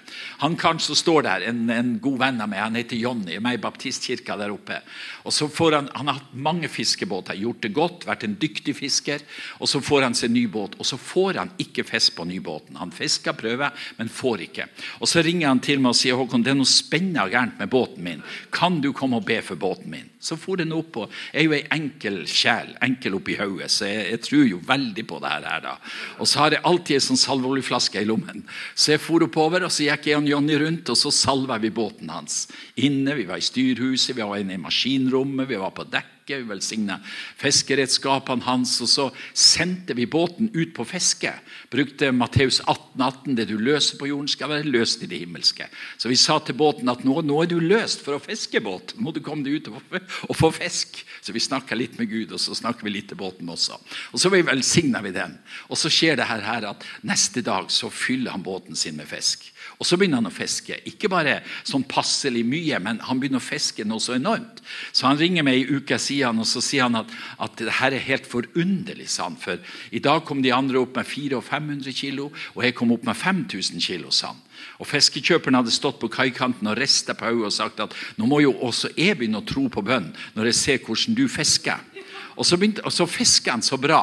Han 0.46 0.58
kanskje 0.60 0.98
står 0.98 1.28
der, 1.28 1.50
en, 1.50 1.66
en 1.74 1.96
god 2.04 2.22
venn 2.24 2.42
av 2.44 2.52
meg, 2.52 2.64
han 2.64 2.80
heter 2.80 3.00
Jonny, 3.00 3.40
med 3.44 3.60
i 3.60 3.64
baptistkirka 3.64 4.38
der 4.40 4.54
oppe. 4.56 4.80
Og 5.26 5.34
så 5.34 5.50
får 5.52 5.76
Han 5.76 6.06
han 6.06 6.08
har 6.14 6.20
hatt 6.20 6.34
mange 6.38 6.68
fiskebåter, 6.70 7.38
gjort 7.40 7.64
det 7.64 7.72
godt, 7.74 8.04
vært 8.06 8.24
en 8.28 8.36
dyktig 8.38 8.76
fisker. 8.78 9.24
og 9.60 9.70
Så 9.70 9.82
får 9.82 10.04
han 10.06 10.14
seg 10.18 10.30
ny 10.32 10.46
båt, 10.52 10.76
og 10.78 10.86
så 10.86 11.00
får 11.02 11.40
han 11.40 11.52
ikke 11.58 11.86
fisk 11.88 12.18
på 12.20 12.28
nybåten. 12.30 12.78
Han 12.78 12.94
fisker, 12.94 13.34
prøver, 13.34 13.74
men 13.98 14.10
får 14.10 14.46
ikke. 14.46 14.68
Og 15.00 15.10
Så 15.10 15.24
ringer 15.26 15.48
han 15.48 15.60
til 15.60 15.82
meg 15.82 15.96
og 15.96 15.98
sier 15.98 16.20
Håkon, 16.20 16.44
det 16.44 16.54
er 16.54 16.60
noe 16.60 16.70
spennende 16.70 17.26
gærent 17.32 17.58
med 17.60 17.72
båten 17.74 18.04
min. 18.04 18.24
Kan 18.52 18.82
du 18.82 18.92
komme 18.94 19.18
og 19.18 19.26
be 19.26 19.35
for 19.42 19.56
båten 19.56 19.90
min. 19.90 20.10
Så 20.26 20.38
for 20.42 20.58
den 20.58 20.74
opp, 20.74 20.92
på 20.96 21.06
Jeg 21.34 21.44
er 21.44 21.46
jo 21.46 21.54
ei 21.54 21.66
enkel 21.76 22.24
sjel, 22.30 22.72
enkel 22.82 23.18
oppi 23.20 23.36
hodet, 23.38 23.70
så 23.74 23.86
jeg, 23.86 24.08
jeg, 24.12 24.22
tror 24.26 24.46
jo 24.50 24.62
veldig 24.66 25.06
på 25.06 25.20
det 25.22 25.34
her. 25.36 25.62
da. 25.62 25.76
Og 26.18 26.30
så 26.30 26.42
har 26.42 26.56
jeg 26.56 26.66
alltid 26.66 26.98
en 26.98 27.06
sånn 27.10 27.22
salveoljeflaske 27.22 28.02
i 28.02 28.10
lommen. 28.10 28.42
Så 28.74 28.96
jeg 28.96 29.04
for 29.04 29.26
oppover, 29.26 29.68
og 29.68 29.74
så 29.74 29.86
gikk 29.86 30.10
jeg 30.10 30.22
og 30.22 30.30
Johnny 30.32 30.58
rundt, 30.62 30.90
og 30.90 30.98
så 30.98 31.14
salva 31.14 31.60
vi 31.62 31.70
båten 31.70 32.10
hans. 32.10 32.46
Inne, 32.76 33.16
Vi 33.16 33.30
var 33.30 33.38
i 33.38 33.46
styrhuset, 33.46 34.16
vi 34.16 34.26
var 34.26 34.42
inne 34.42 34.58
i 34.58 34.62
maskinrommet, 34.66 35.50
vi 35.50 35.62
var 35.62 35.72
på 35.76 35.86
dekk 35.86 36.16
fiske. 36.26 36.38
Vi 36.38 36.50
velsigna 36.50 37.00
fiskeredskapene 37.38 38.44
hans. 38.44 38.82
Og 38.82 38.90
så 38.90 39.12
sendte 39.34 39.94
vi 39.94 40.06
båten 40.06 40.50
ut 40.54 40.74
på 40.74 40.86
fiske. 40.86 41.34
Brukte 41.70 42.12
Matteus 42.12 42.62
18, 42.66 43.02
18. 43.02 43.36
Det 43.36 43.48
du 43.48 43.58
løser 43.58 43.98
på 43.98 44.08
jorden, 44.08 44.28
skal 44.28 44.50
være 44.50 44.70
løst 44.70 45.04
i 45.04 45.08
det 45.08 45.20
himmelske. 45.20 45.68
Så 45.98 46.10
vi 46.10 46.16
sa 46.16 46.40
til 46.40 46.56
båten 46.56 46.90
at 46.90 47.04
nå, 47.04 47.22
nå 47.22 47.42
er 47.44 47.48
du 47.48 47.60
løst 47.60 48.02
for 48.02 48.16
å 48.16 48.20
fiske 48.24 48.60
båt. 48.62 48.96
Må 48.98 49.12
du 49.12 49.22
komme 49.22 49.44
deg 49.44 49.62
ut 49.62 49.70
og, 49.70 49.82
å 50.32 50.36
få 50.38 50.52
fisk. 50.56 51.02
Så 51.22 51.34
vi 51.36 51.42
snakker 51.42 51.78
litt 51.80 51.98
med 52.00 52.10
Gud, 52.12 52.34
og 52.36 52.42
så 52.42 52.56
snakker 52.58 52.86
vi 52.86 52.94
litt 52.98 53.10
til 53.12 53.20
båten 53.20 53.50
også. 53.50 53.80
Og 54.14 54.22
så 54.22 54.30
velsigner 54.34 55.06
vi 55.06 55.16
den. 55.16 55.38
Og 55.70 55.80
så 55.80 55.92
skjer 55.92 56.20
det 56.20 56.30
her, 56.30 56.44
her 56.46 56.70
at 56.72 56.86
neste 57.06 57.42
dag 57.46 57.72
så 57.74 57.90
fyller 57.94 58.36
han 58.36 58.46
båten 58.46 58.78
sin 58.78 59.00
med 59.00 59.10
fisk. 59.10 59.48
Og 59.80 59.88
så 59.88 59.98
begynner 60.00 60.22
han 60.22 60.30
å 60.30 60.34
fiske. 60.34 60.78
Ikke 60.88 61.10
bare 61.12 61.42
sånn 61.68 61.84
passelig 61.90 62.46
mye, 62.48 62.80
men 62.84 63.02
han 63.04 63.20
begynner 63.20 63.42
å 63.42 63.46
fiske 63.46 63.86
noe 63.88 64.04
så 64.04 64.16
enormt. 64.16 64.62
Så 64.96 65.08
han 65.10 65.20
ringer 65.20 65.44
meg 65.44 65.60
i 65.60 65.78
uka 65.80 66.00
siden, 66.00 66.40
og 66.40 66.48
så 66.50 66.64
sier 66.64 66.88
han 66.88 67.02
at, 67.02 67.12
at 67.44 67.60
det 67.60 67.78
her 67.82 67.96
er 67.96 68.08
helt 68.08 68.30
forunderlig. 68.30 69.10
sa 69.12 69.28
han. 69.28 69.40
For 69.42 69.60
i 69.92 70.04
dag 70.04 70.24
kom 70.26 70.44
de 70.46 70.54
andre 70.56 70.80
opp 70.80 70.96
med 70.96 71.08
400 71.08 71.40
og 71.40 71.48
500 71.50 72.00
kilo, 72.00 72.32
og 72.56 72.64
jeg 72.64 72.76
kom 72.76 72.96
opp 72.96 73.04
med 73.08 73.18
5000 73.20 73.84
kilo. 73.84 74.12
sa. 74.12 74.34
Og 74.80 74.88
Fiskekjøperen 74.88 75.60
hadde 75.60 75.74
stått 75.74 76.00
på 76.02 76.12
kaikanten 76.12 76.68
og 76.72 76.78
rista 76.80 77.16
på 77.16 77.28
hodet 77.30 77.52
og 77.52 77.56
sagt 77.56 77.84
at 77.84 77.96
nå 78.20 78.28
må 78.30 78.42
jo 78.44 78.56
også 78.66 78.92
jeg 78.96 79.18
begynne 79.20 79.42
å 79.44 79.48
tro 79.48 79.68
på 79.72 79.84
bønn 79.86 80.12
når 80.36 80.52
jeg 80.52 80.60
ser 80.60 80.82
hvordan 80.84 81.18
du 81.18 81.28
fisker. 81.32 81.84
Og 82.36 82.44
så, 82.44 82.58
begynte, 82.60 82.84
så 82.92 83.08
fisker 83.08 83.56
han 83.56 83.64
så 83.64 83.80
bra. 83.80 84.02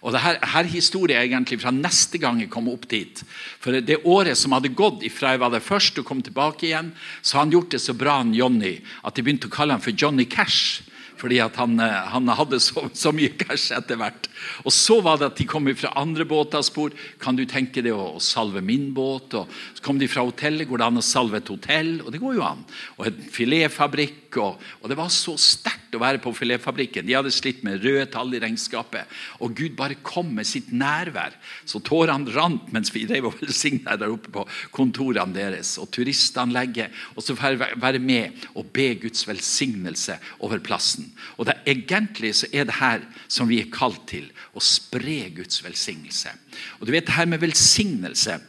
Og 0.00 0.14
det 0.14 0.22
her, 0.24 0.38
her 0.40 0.64
er 0.64 1.16
egentlig 1.20 1.60
fra 1.60 1.72
neste 1.74 2.18
gang 2.18 2.40
jeg 2.40 2.50
kom 2.52 2.68
opp 2.72 2.86
dit. 2.88 3.20
For 3.60 3.80
det 3.84 4.00
året 4.04 4.38
som 4.38 4.52
hadde 4.56 4.72
gått 4.72 5.04
ifra 5.04 5.34
jeg 5.34 5.42
var 5.42 5.52
der 5.52 5.64
først 5.64 5.98
og 6.00 6.06
kom 6.08 6.22
tilbake 6.24 6.70
igjen, 6.70 6.94
så 7.22 7.36
har 7.36 7.44
han 7.44 7.52
gjort 7.52 7.74
det 7.74 7.82
så 7.84 7.92
bra, 7.92 8.20
han 8.22 8.34
Johnny, 8.34 8.78
at 9.04 9.14
de 9.14 9.24
begynte 9.24 9.50
å 9.50 9.52
kalle 9.52 9.76
han 9.76 9.84
for 9.84 9.92
Johnny 9.92 10.24
Cash 10.24 10.86
fordi 11.20 11.40
at 11.42 11.58
han, 11.60 11.76
eh, 11.80 12.06
han 12.12 12.28
hadde 12.32 12.60
så, 12.62 12.86
så, 12.96 13.12
mye 13.12 13.34
cash 13.36 13.74
etter 13.76 13.98
hvert. 14.00 14.28
Og 14.64 14.72
Så 14.72 15.00
var 15.04 15.20
det 15.20 15.30
at 15.30 15.40
de 15.40 15.46
kom 15.48 15.68
fra 15.76 15.92
andre 16.00 16.24
båter 16.24 16.62
spor. 16.64 16.94
Kan 17.20 17.36
du 17.36 17.44
tenke 17.48 17.82
deg 17.84 17.92
å, 17.92 18.14
å, 18.16 18.22
salve 18.24 18.62
min 18.64 18.90
båt? 18.96 19.36
Og 19.36 19.50
så 19.76 19.84
kom 19.84 20.00
de 20.00 20.08
fra 20.10 20.24
hotellet. 20.26 20.68
Går 20.68 20.80
det 20.80 20.88
an 20.88 21.02
å 21.02 21.04
salve 21.04 21.40
et 21.40 21.52
hotell? 21.52 21.92
Og 22.04 22.12
det 22.14 22.22
går 22.22 22.38
jo 22.38 22.46
an. 22.46 22.64
Og 22.98 23.10
en 23.10 23.22
filetfabrikk. 23.36 24.40
Og, 24.40 24.66
og 24.80 24.90
det 24.92 24.98
var 25.00 25.12
så 25.12 25.36
sterkt 25.40 25.79
å 25.96 26.02
være 26.02 26.20
på 26.22 26.32
filetfabrikken. 26.36 27.06
De 27.06 27.16
hadde 27.16 27.32
slitt 27.34 27.62
med 27.66 27.82
røde 27.84 28.06
tall 28.12 28.32
i 28.36 28.40
regnskapet. 28.42 29.08
Og 29.44 29.54
Gud 29.58 29.76
bare 29.78 29.98
kom 30.06 30.32
med 30.36 30.48
sitt 30.48 30.70
nærvær. 30.72 31.34
Så 31.68 31.82
tårene 31.86 32.32
rant 32.34 32.70
mens 32.74 32.92
vi 32.94 33.06
drev 33.08 33.30
og 33.30 33.38
velsigna 33.40 33.96
der 34.00 34.12
oppe 34.12 34.32
på 34.34 34.46
kontorene 34.74 35.36
deres. 35.36 35.76
Og 35.82 35.90
turistanlegget. 35.94 36.94
Og 37.16 37.24
så 37.24 37.36
være 37.36 38.02
med 38.02 38.46
og 38.54 38.70
be 38.74 38.92
Guds 39.02 39.26
velsignelse 39.28 40.18
over 40.40 40.62
plassen. 40.64 41.10
Og 41.38 41.48
det, 41.48 41.58
Egentlig 41.70 42.34
så 42.40 42.48
er 42.52 42.66
det 42.66 42.80
her 42.80 43.04
som 43.28 43.48
vi 43.50 43.60
er 43.62 43.70
kalt 43.72 44.02
til, 44.10 44.26
å 44.56 44.62
spre 44.62 45.30
Guds 45.36 45.62
velsignelse. 45.64 46.32
Og 46.80 46.88
du 46.88 46.94
vet 46.94 47.06
det 47.06 47.16
her 47.16 47.28
med 47.30 47.42
velsignelse 47.42 48.40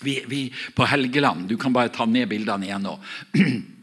vi, 0.00 0.20
vi, 0.28 0.54
På 0.76 0.86
Helgeland 0.86 1.48
Du 1.48 1.56
kan 1.58 1.72
bare 1.74 1.90
ta 1.90 2.06
ned 2.06 2.28
bildene 2.30 2.68
igjen 2.68 2.86
nå. 2.86 2.94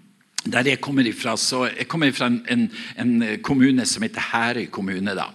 Der 0.46 0.68
jeg 0.68 0.82
kommer 0.82 1.08
ifra, 1.08 1.38
så 1.38 1.66
Jeg 1.66 1.88
kommer 1.88 2.12
fra 2.12 2.28
en, 2.28 2.46
en, 2.50 2.70
en 2.98 3.42
kommune 3.42 3.86
som 3.86 4.04
heter 4.04 4.22
Herøy 4.32 4.68
kommune. 4.70 5.16
da. 5.16 5.32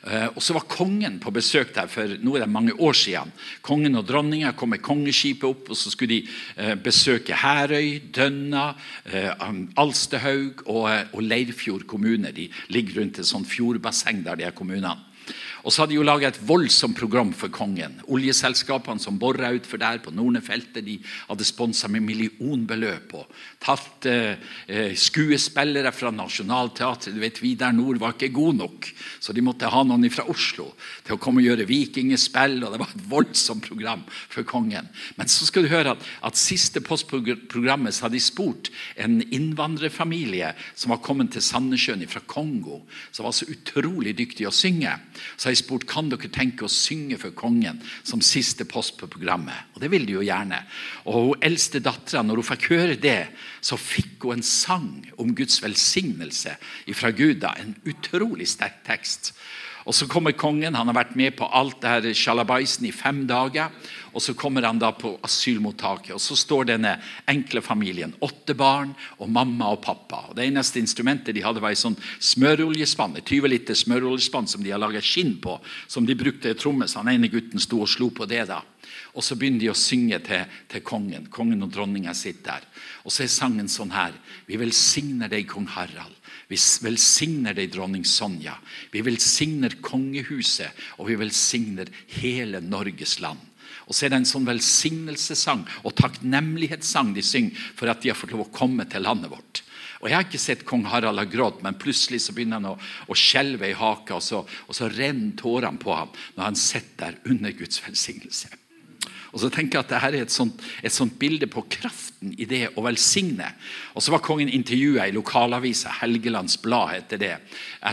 Eh, 0.00 0.28
og 0.32 0.40
så 0.40 0.54
var 0.56 0.64
kongen 0.64 1.18
på 1.20 1.30
besøk 1.30 1.74
der 1.76 1.88
for 1.92 2.08
nå 2.24 2.36
er 2.36 2.46
det 2.46 2.52
mange 2.52 2.72
år 2.72 2.96
siden. 2.96 3.32
Kongen 3.62 3.98
og 4.00 4.06
dronninga 4.08 4.54
kom 4.56 4.72
med 4.72 4.80
kongeskipet 4.80 5.44
opp, 5.44 5.68
og 5.68 5.76
så 5.76 5.92
skulle 5.92 6.14
de 6.14 6.28
eh, 6.56 6.74
besøke 6.74 7.36
Herøy, 7.36 8.00
Dønna, 8.08 8.70
eh, 9.04 9.28
Alstehaug 9.76 10.64
og, 10.66 10.88
og 11.12 11.22
Leirfjord 11.22 11.84
kommune. 11.86 12.32
De 12.32 12.48
ligger 12.72 13.02
rundt 13.02 13.20
et 13.20 13.28
sånt 13.28 13.48
fjordbasseng 13.48 14.24
der 14.24 14.40
de 14.40 14.48
er 14.48 14.56
kommunene. 14.56 14.96
Og 15.64 15.72
så 15.72 15.82
hadde 15.82 15.92
de 15.92 15.98
jo 15.98 16.06
laga 16.06 16.30
et 16.30 16.40
voldsomt 16.46 16.96
program 16.96 17.32
for 17.36 17.52
kongen. 17.52 17.98
Oljeselskapene 18.08 19.02
som 19.02 19.18
bora 19.20 19.50
utfor 19.56 19.80
der 19.80 20.00
på 20.02 20.12
Nornefeltet, 20.14 20.84
de 20.86 20.96
hadde 21.28 21.46
sponsa 21.46 21.88
med 21.92 22.04
millionbeløp. 22.06 23.14
og 23.18 23.26
Tatt 23.60 24.08
eh, 24.08 24.40
eh, 24.66 24.94
skuespillere 24.96 25.92
fra 25.92 26.12
Nationaltheatret. 26.14 27.14
Du 27.14 27.20
vet, 27.20 27.42
Vi 27.42 27.54
der 27.54 27.72
nord 27.72 28.00
var 28.00 28.14
ikke 28.14 28.32
gode 28.32 28.56
nok, 28.58 28.88
så 29.20 29.32
de 29.36 29.44
måtte 29.44 29.68
ha 29.68 29.82
noen 29.84 30.08
fra 30.10 30.26
Oslo 30.30 30.70
til 31.04 31.16
å 31.16 31.20
komme 31.20 31.42
og 31.42 31.48
gjøre 31.50 31.68
vikingespill. 31.68 32.62
og 32.64 32.72
Det 32.72 32.80
var 32.80 32.94
et 32.94 33.06
voldsomt 33.10 33.68
program 33.68 34.04
for 34.28 34.44
kongen. 34.48 34.88
Men 35.16 35.28
så 35.28 35.44
skal 35.48 35.66
du 35.66 35.72
høre 35.72 35.94
at, 35.96 36.08
at 36.24 36.40
siste 36.40 36.80
postprogrammet 36.80 37.94
så 37.94 38.06
hadde 38.06 38.16
de 38.16 38.24
spurt 38.24 38.72
en 38.96 39.20
innvandrerfamilie 39.20 40.54
som 40.74 40.94
var 40.94 41.02
kommet 41.04 41.34
til 41.34 41.44
Sandnessjøen 41.44 42.06
fra 42.08 42.22
Kongo, 42.26 42.80
som 43.12 43.26
var 43.26 43.36
så 43.36 43.48
utrolig 43.50 44.16
dyktig 44.16 44.48
å 44.48 44.54
synge. 44.54 44.96
Så 45.36 45.49
jeg 45.50 45.60
spurt 45.60 45.86
kan 45.90 46.08
dere 46.10 46.30
tenke 46.32 46.66
å 46.66 46.72
synge 46.72 47.18
for 47.20 47.34
kongen 47.36 47.80
som 48.06 48.22
siste 48.24 48.66
post 48.68 48.96
på 49.00 49.08
programmet. 49.10 49.68
Og 49.74 49.82
det 49.82 49.90
ville 49.92 50.08
de 50.08 50.16
jo 50.16 50.24
gjerne. 50.26 50.62
Og 51.06 51.18
hun 51.18 51.46
eldste 51.50 51.82
dattera, 51.84 52.24
når 52.26 52.40
hun 52.40 52.48
fikk 52.52 52.68
høre 52.72 52.98
det, 53.00 53.28
så 53.60 53.78
fikk 53.80 54.26
hun 54.26 54.38
en 54.38 54.46
sang 54.46 54.90
om 55.20 55.34
Guds 55.36 55.60
velsignelse 55.62 56.56
fra 56.96 57.10
Gud. 57.10 57.40
da, 57.42 57.54
En 57.58 57.76
utrolig 57.84 58.48
sterk 58.48 58.84
tekst. 58.86 59.32
Og 59.86 59.94
Så 59.94 60.06
kommer 60.06 60.32
kongen. 60.32 60.74
Han 60.74 60.86
har 60.86 60.94
vært 60.94 61.16
med 61.16 61.36
på 61.36 61.48
alt 61.50 61.80
det 61.82 61.90
her 61.90 62.14
shalabaisen 62.14 62.86
i 62.86 62.92
fem 62.92 63.26
dager. 63.26 63.70
Og 64.12 64.22
Så 64.22 64.34
kommer 64.34 64.62
han 64.62 64.78
da 64.78 64.90
på 64.92 65.18
asylmottaket, 65.22 66.14
og 66.14 66.20
så 66.20 66.36
står 66.36 66.70
denne 66.72 66.96
enkle 67.28 67.62
familien. 67.62 68.14
Åtte 68.20 68.54
barn 68.54 68.94
og 69.18 69.30
mamma 69.30 69.70
og 69.70 69.82
pappa. 69.82 70.26
Og 70.30 70.36
Det 70.36 70.46
eneste 70.46 70.80
instrumentet 70.80 71.34
de 71.34 71.44
hadde, 71.44 71.60
var 71.60 71.70
ei 71.70 71.78
sånn 71.78 71.98
smøroljespann. 72.18 73.20
20 73.22 73.48
liter 73.48 73.74
smøroljespann 73.74 74.48
som 74.48 74.62
de 74.62 74.70
har 74.70 74.82
laga 74.82 75.00
skinn 75.00 75.38
på, 75.40 75.60
som 75.86 76.06
de 76.06 76.14
brukte 76.14 76.50
i 76.50 76.58
tromme. 76.58 76.88
Så 76.88 77.00
han 77.00 77.12
ene 77.14 77.30
gutten 77.30 77.60
sto 77.60 77.82
og 77.82 77.88
slo 77.88 78.10
på 78.10 78.26
det. 78.26 78.46
da. 78.48 78.62
Og 79.14 79.24
så 79.24 79.34
begynner 79.34 79.60
de 79.60 79.70
å 79.72 79.78
synge 79.78 80.20
til, 80.26 80.46
til 80.70 80.82
kongen. 80.86 81.26
Kongen 81.30 81.62
og 81.62 81.72
dronninga 81.74 82.14
sitter 82.14 82.60
der. 82.60 82.66
Og 83.04 83.12
så 83.12 83.24
er 83.24 83.32
sangen 83.32 83.68
sånn 83.68 83.94
her. 83.94 84.14
Vi 84.46 84.58
velsigner 84.60 85.30
deg, 85.30 85.48
kong 85.50 85.66
Harald. 85.74 86.16
Vi 86.50 86.58
velsigner 86.82 87.54
deg, 87.54 87.70
dronning 87.70 88.04
Sonja. 88.06 88.56
Vi 88.90 89.02
velsigner 89.06 89.76
kongehuset, 89.86 90.74
og 90.98 91.06
vi 91.10 91.18
velsigner 91.20 91.90
hele 92.18 92.62
Norges 92.64 93.20
land. 93.22 93.49
Og 93.90 93.96
så 93.96 94.06
er 94.06 94.12
det 94.12 94.20
en 94.20 94.28
sånn 94.30 94.46
velsignelsessang 94.46 95.64
og 95.82 95.96
takknemlighetssang 95.98 97.10
de 97.16 97.24
synger 97.26 97.58
for 97.74 97.90
at 97.90 98.04
de 98.04 98.12
har 98.12 98.18
fått 98.18 98.30
lov 98.36 98.46
å 98.46 98.52
komme 98.54 98.86
til 98.86 99.02
landet 99.02 99.32
vårt. 99.32 99.64
Og 100.00 100.08
Jeg 100.08 100.16
har 100.16 100.24
ikke 100.24 100.40
sett 100.40 100.62
kong 100.64 100.86
Harald 100.88 101.20
ha 101.20 101.26
grått, 101.28 101.58
men 101.66 101.76
plutselig 101.76 102.22
så 102.24 102.32
begynner 102.32 102.62
han 102.62 102.70
å, 102.70 102.78
å 102.80 103.18
skjelve 103.18 103.68
i 103.68 103.76
haka, 103.76 104.16
og 104.16 104.24
så, 104.24 104.40
og 104.46 104.76
så 104.76 104.88
renner 104.88 105.34
tårene 105.36 105.82
på 105.82 105.92
ham 105.92 106.14
når 106.38 106.46
han 106.46 106.56
sitter 106.56 107.18
der 107.18 107.34
under 107.34 107.52
Guds 107.58 107.82
velsignelse. 107.84 108.54
Og 109.30 109.42
så 109.42 109.50
tenker 109.52 109.78
jeg 109.78 109.84
at 109.84 109.92
Dette 109.92 110.08
er 110.08 110.24
et 110.24 110.32
sånt, 110.34 110.62
et 110.82 110.94
sånt 110.94 111.14
bilde 111.20 111.46
på 111.50 111.62
kraften 111.70 112.32
i 112.34 112.46
det 112.50 112.64
å 112.74 112.82
velsigne. 112.82 113.46
Og 113.94 114.02
Så 114.02 114.14
var 114.14 114.24
kongen 114.26 114.50
intervjua 114.50 115.06
i 115.06 115.14
lokalavisa, 115.14 115.92
Helgelands 116.00 116.58
Blad 116.62 116.96
etter 116.96 117.20
det, 117.20 117.36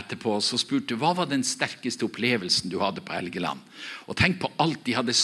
etterpå. 0.00 0.38
Så 0.42 0.58
spurte 0.58 0.98
hva 0.98 1.12
var 1.14 1.30
den 1.30 1.46
sterkeste 1.46 2.08
opplevelsen 2.08 2.72
du 2.72 2.80
hadde 2.82 3.04
på 3.06 3.14
Helgeland. 3.14 3.62
Og 4.08 4.18
Tenk 4.18 4.40
på 4.42 4.50
alt 4.58 4.82
de 4.86 4.96
hadde 4.98 5.14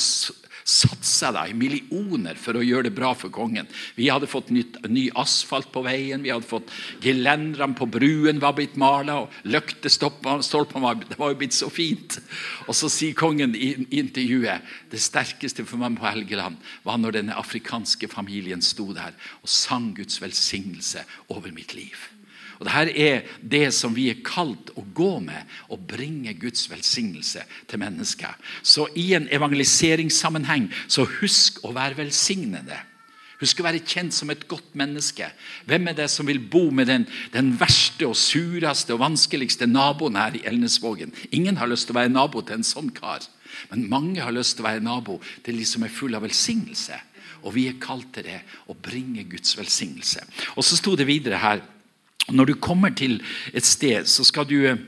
satsa 0.65 1.33
i 1.49 1.55
millioner 1.57 2.39
for 2.41 2.57
å 2.57 2.65
gjøre 2.65 2.89
det 2.89 2.95
bra 2.97 3.13
for 3.17 3.33
kongen. 3.33 3.69
Vi 3.99 4.09
hadde 4.09 4.29
fått 4.31 4.51
nytt, 4.55 4.79
ny 4.89 5.07
asfalt 5.21 5.71
på 5.75 5.85
veien, 5.85 6.25
vi 6.25 6.33
hadde 6.33 6.49
fått 6.49 6.73
gelenderne 7.05 7.77
på 7.77 7.89
bruen 7.91 8.41
var 8.43 8.57
blitt 8.57 8.79
mala, 8.81 9.21
og 9.25 9.37
lyktestolpene 9.49 10.85
var, 10.85 11.05
var 11.21 11.35
jo 11.35 11.41
blitt 11.41 11.57
så 11.57 11.69
fint. 11.73 12.19
Og 12.69 12.75
så 12.77 12.91
sier 12.93 13.17
kongen 13.19 13.57
i, 13.57 13.75
i 13.85 14.01
intervjuet 14.01 14.75
det 14.93 15.03
sterkeste 15.03 15.67
for 15.69 15.81
meg 15.83 16.01
på 16.01 16.09
Helgeland 16.09 16.59
var 16.87 17.01
når 17.01 17.21
denne 17.21 17.39
afrikanske 17.39 18.09
familien 18.13 18.65
sto 18.65 18.93
der 18.97 19.15
og 19.43 19.51
sang 19.51 19.93
Guds 19.97 20.21
velsignelse 20.23 21.05
over 21.29 21.53
mitt 21.55 21.77
liv. 21.77 22.14
Og 22.61 22.67
Dette 22.69 22.95
er 23.01 23.29
det 23.41 23.67
som 23.75 23.95
vi 23.97 24.09
er 24.13 24.23
kalt 24.25 24.73
å 24.79 24.85
gå 24.95 25.19
med, 25.25 25.51
å 25.69 25.79
bringe 25.79 26.35
Guds 26.39 26.69
velsignelse 26.71 27.45
til 27.71 27.83
mennesker. 27.83 28.35
Så 28.63 28.89
i 28.99 29.13
en 29.19 29.29
evangeliseringssammenheng, 29.33 30.71
så 30.89 31.07
husk 31.21 31.63
å 31.65 31.75
være 31.75 32.05
velsignende. 32.05 32.81
Husk 33.41 33.61
å 33.61 33.67
være 33.67 33.83
kjent 33.83 34.15
som 34.15 34.31
et 34.31 34.47
godt 34.49 34.77
menneske. 34.79 35.27
Hvem 35.69 35.91
er 35.91 35.97
det 35.99 36.07
som 36.13 36.27
vil 36.29 36.39
bo 36.39 36.69
med 36.71 36.89
den, 36.89 37.07
den 37.35 37.51
verste 37.61 38.07
og 38.07 38.17
sureste 38.17 38.95
og 38.95 39.03
vanskeligste 39.03 39.67
naboen 39.69 40.17
her 40.17 40.39
i 40.39 40.45
Elnesvågen? 40.49 41.13
Ingen 41.35 41.59
har 41.59 41.69
lyst 41.71 41.89
til 41.89 41.97
å 41.97 42.01
være 42.01 42.15
nabo 42.15 42.45
til 42.45 42.61
en 42.61 42.67
sånn 42.67 42.93
kar. 42.95 43.27
Men 43.73 43.89
mange 43.91 44.23
har 44.23 44.35
lyst 44.35 44.57
til 44.57 44.65
å 44.65 44.71
være 44.71 44.85
nabo 44.85 45.19
til 45.45 45.59
de 45.59 45.67
som 45.69 45.85
er 45.85 45.93
full 45.93 46.15
av 46.17 46.25
velsignelse. 46.25 47.01
Og 47.45 47.57
vi 47.59 47.67
er 47.69 47.81
kalt 47.83 48.09
til 48.15 48.25
det 48.31 48.41
å 48.71 48.77
bringe 48.79 49.27
Guds 49.29 49.59
velsignelse. 49.59 50.23
Og 50.57 50.65
så 50.65 50.79
sto 50.79 50.95
det 50.97 51.09
videre 51.11 51.43
her 51.43 51.61
når 52.33 52.53
du 52.53 52.55
kommer 52.55 52.95
til 52.97 53.21
et 53.53 53.67
sted, 53.67 54.07
så 54.09 54.25
skal 54.25 54.49
du 54.49 54.57
eh, 54.65 54.81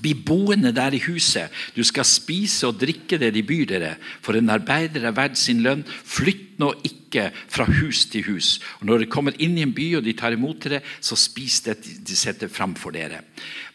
bli 0.00 0.14
boende 0.16 0.72
der 0.74 0.94
i 0.96 1.02
huset. 1.04 1.52
Du 1.76 1.82
skal 1.84 2.06
spise 2.08 2.68
og 2.70 2.78
drikke 2.80 3.18
det 3.20 3.32
de 3.34 3.42
byr 3.46 3.66
dere, 3.68 3.92
for 4.24 4.38
en 4.38 4.50
arbeider 4.50 5.04
er 5.04 5.16
verdt 5.16 5.38
sin 5.38 5.62
lønn. 5.64 5.84
Flytt 5.84 6.58
nå 6.62 6.72
ikke 6.86 7.28
fra 7.50 7.66
hus 7.68 8.06
til 8.10 8.24
hus. 8.30 8.56
Og 8.80 8.88
Når 8.88 9.02
dere 9.02 9.12
kommer 9.12 9.36
inn 9.42 9.58
i 9.58 9.66
en 9.66 9.74
by 9.76 9.88
og 9.98 10.06
de 10.06 10.16
tar 10.16 10.36
imot 10.36 10.64
dere, 10.64 10.82
så 11.00 11.18
spis 11.18 11.60
det 11.66 11.78
de 11.82 12.16
setter 12.16 12.50
fram 12.52 12.74
for 12.78 12.94
dere. 12.94 13.22